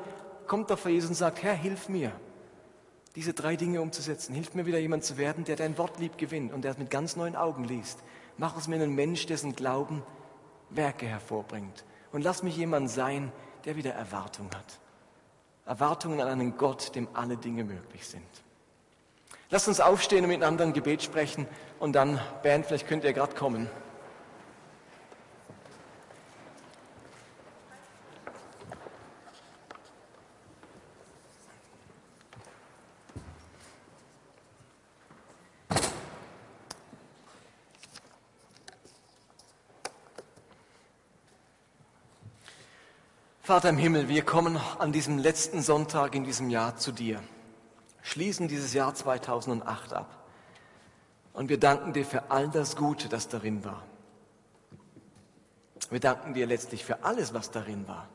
kommt 0.49 0.71
doch 0.71 0.79
vor 0.79 0.91
Jesus 0.91 1.11
und 1.11 1.17
sagt, 1.17 1.45
Herr, 1.45 1.55
hilf 1.55 1.89
mir, 1.89 2.11
diese 3.15 3.33
drei 3.33 3.55
Dinge 3.55 3.81
umzusetzen. 3.81 4.35
Hilf 4.35 4.55
mir 4.55 4.67
wieder 4.67 4.79
jemand 4.79 5.05
zu 5.05 5.19
werden, 5.19 5.45
der 5.45 5.55
dein 5.55 5.79
Wort 5.79 6.01
lieb 6.01 6.19
gewinnt 6.19 6.53
und 6.53 6.63
der 6.63 6.73
es 6.73 6.79
mit 6.79 6.91
ganz 6.91 7.15
neuen 7.15 7.37
Augen 7.37 7.63
liest. 7.63 8.01
Mach 8.39 8.57
aus 8.57 8.67
mir 8.67 8.77
einen 8.77 8.95
Mensch, 8.95 9.27
dessen 9.27 9.55
Glauben 9.55 10.03
Werke 10.77 11.07
hervorbringt. 11.07 11.85
Und 12.13 12.23
lass 12.23 12.43
mich 12.43 12.57
jemand 12.57 12.91
sein, 12.91 13.33
der 13.65 13.77
wieder 13.77 13.93
Erwartung 13.93 14.51
hat. 14.55 14.79
Erwartungen 15.67 16.21
an 16.21 16.29
einen 16.29 16.57
Gott, 16.57 16.95
dem 16.95 17.09
alle 17.15 17.37
Dinge 17.37 17.65
möglich 17.65 18.07
sind. 18.07 18.27
Lasst 19.51 19.69
uns 19.69 19.81
aufstehen 19.81 20.25
und 20.25 20.31
miteinander 20.31 20.65
ein 20.65 20.73
Gebet 20.73 21.03
sprechen 21.03 21.47
und 21.79 21.93
dann, 21.93 22.21
Band, 22.43 22.67
vielleicht 22.67 22.89
könnt 22.89 23.05
ihr 23.05 23.13
gerade 23.13 23.35
kommen. 23.35 23.71
Vater 43.53 43.69
im 43.69 43.77
Himmel, 43.77 44.09
wir 44.09 44.25
kommen 44.25 44.59
an 44.79 44.93
diesem 44.93 45.19
letzten 45.19 45.61
Sonntag 45.61 46.15
in 46.15 46.25
diesem 46.25 46.49
Jahr 46.49 46.79
zu 46.79 46.91
dir 46.91 47.23
schließen 48.01 48.49
dieses 48.49 48.73
Jahr 48.73 48.95
2008 48.95 49.93
ab. 49.93 50.25
Und 51.35 51.51
wir 51.51 51.61
danken 51.61 51.93
dir 51.93 52.07
für 52.07 52.31
all 52.31 52.49
das 52.49 52.77
Gute, 52.77 53.11
das 53.11 53.29
darin 53.29 53.63
war. 53.63 53.83
Wir 55.91 56.01
danken 56.01 56.33
dir 56.33 56.47
letztlich 56.47 56.83
für 56.83 57.05
alles, 57.05 57.35
was 57.35 57.51
darin 57.51 57.87
war. 57.87 58.09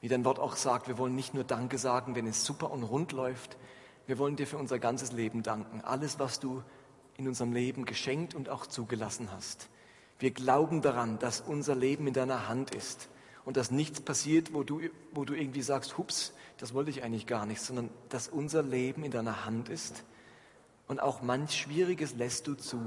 Wie 0.00 0.08
dein 0.08 0.24
Wort 0.24 0.38
auch 0.38 0.56
sagt, 0.56 0.88
wir 0.88 0.96
wollen 0.96 1.14
nicht 1.14 1.34
nur 1.34 1.44
Danke 1.44 1.76
sagen, 1.76 2.14
wenn 2.14 2.26
es 2.26 2.46
super 2.46 2.70
und 2.70 2.82
rund 2.82 3.12
läuft. 3.12 3.58
Wir 4.06 4.16
wollen 4.16 4.36
dir 4.36 4.46
für 4.46 4.56
unser 4.56 4.78
ganzes 4.78 5.12
Leben 5.12 5.42
danken. 5.42 5.82
Alles, 5.82 6.18
was 6.18 6.40
du 6.40 6.62
in 7.18 7.28
unserem 7.28 7.52
Leben 7.52 7.84
geschenkt 7.84 8.34
und 8.34 8.48
auch 8.48 8.64
zugelassen 8.64 9.28
hast. 9.32 9.68
Wir 10.18 10.30
glauben 10.30 10.80
daran, 10.80 11.18
dass 11.18 11.42
unser 11.42 11.74
Leben 11.74 12.06
in 12.06 12.14
deiner 12.14 12.48
Hand 12.48 12.74
ist 12.74 13.10
und 13.44 13.56
dass 13.56 13.70
nichts 13.70 14.00
passiert, 14.00 14.54
wo 14.54 14.62
du, 14.62 14.80
wo 15.12 15.24
du 15.24 15.34
irgendwie 15.34 15.62
sagst, 15.62 15.98
hups, 15.98 16.32
das 16.58 16.74
wollte 16.74 16.90
ich 16.90 17.02
eigentlich 17.02 17.26
gar 17.26 17.46
nicht, 17.46 17.60
sondern 17.60 17.90
dass 18.08 18.28
unser 18.28 18.62
Leben 18.62 19.04
in 19.04 19.10
deiner 19.10 19.44
Hand 19.44 19.68
ist 19.68 20.04
und 20.86 21.00
auch 21.00 21.22
manch 21.22 21.58
Schwieriges 21.58 22.14
lässt 22.14 22.46
du 22.46 22.54
zu 22.54 22.78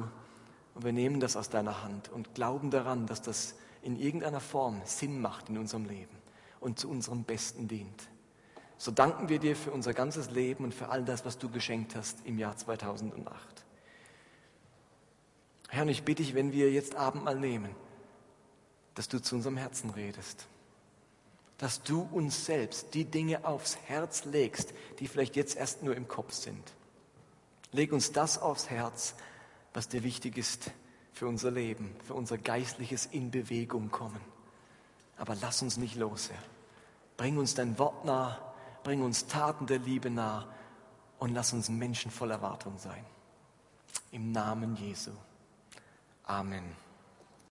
und 0.73 0.85
wir 0.85 0.93
nehmen 0.93 1.19
das 1.19 1.35
aus 1.35 1.49
deiner 1.49 1.83
Hand 1.83 2.09
und 2.09 2.35
glauben 2.35 2.71
daran, 2.71 3.07
dass 3.07 3.21
das 3.21 3.55
in 3.81 3.99
irgendeiner 3.99 4.39
Form 4.39 4.81
Sinn 4.85 5.21
macht 5.21 5.49
in 5.49 5.57
unserem 5.57 5.85
Leben 5.85 6.15
und 6.59 6.79
zu 6.79 6.89
unserem 6.89 7.23
Besten 7.23 7.67
dient. 7.67 8.09
So 8.77 8.91
danken 8.91 9.29
wir 9.29 9.39
dir 9.39 9.55
für 9.55 9.71
unser 9.71 9.93
ganzes 9.93 10.29
Leben 10.29 10.63
und 10.63 10.73
für 10.73 10.89
all 10.89 11.03
das, 11.03 11.25
was 11.25 11.37
du 11.37 11.49
geschenkt 11.49 11.95
hast 11.95 12.25
im 12.25 12.37
Jahr 12.37 12.55
2008. 12.55 13.65
Herr, 15.69 15.83
und 15.83 15.89
ich 15.89 16.03
bitte 16.03 16.23
dich, 16.23 16.35
wenn 16.35 16.51
wir 16.51 16.71
jetzt 16.71 16.95
Abendmahl 16.95 17.39
nehmen, 17.39 17.75
dass 18.97 19.07
du 19.07 19.21
zu 19.21 19.35
unserem 19.35 19.57
Herzen 19.57 19.91
redest. 19.91 20.47
Dass 21.59 21.83
du 21.83 22.01
uns 22.11 22.47
selbst 22.47 22.95
die 22.95 23.05
Dinge 23.05 23.45
aufs 23.45 23.77
Herz 23.85 24.25
legst, 24.25 24.73
die 24.97 25.07
vielleicht 25.07 25.35
jetzt 25.35 25.55
erst 25.55 25.83
nur 25.83 25.95
im 25.95 26.07
Kopf 26.07 26.33
sind. 26.33 26.73
Leg 27.71 27.93
uns 27.93 28.11
das 28.11 28.39
aufs 28.39 28.71
Herz, 28.71 29.13
was 29.71 29.87
dir 29.87 30.01
wichtig 30.01 30.35
ist 30.39 30.71
für 31.13 31.27
unser 31.27 31.51
Leben, 31.51 31.95
für 32.07 32.15
unser 32.15 32.39
geistliches 32.39 33.05
in 33.05 33.29
Bewegung 33.29 33.91
kommen. 33.91 34.21
Aber 35.15 35.35
lass 35.35 35.61
uns 35.61 35.77
nicht 35.77 35.95
los, 35.95 36.31
Herr. 36.31 36.43
Bring 37.17 37.37
uns 37.37 37.53
dein 37.53 37.77
Wort 37.77 38.03
nah, 38.03 38.39
bring 38.83 39.03
uns 39.03 39.27
Taten 39.27 39.67
der 39.67 39.77
Liebe 39.77 40.09
nah 40.09 40.47
und 41.19 41.35
lass 41.35 41.53
uns 41.53 41.69
Menschen 41.69 42.09
voll 42.09 42.31
Erwartung 42.31 42.79
sein. 42.79 43.05
Im 44.09 44.31
Namen 44.31 44.75
Jesu. 44.75 45.11
Amen. 46.23 46.86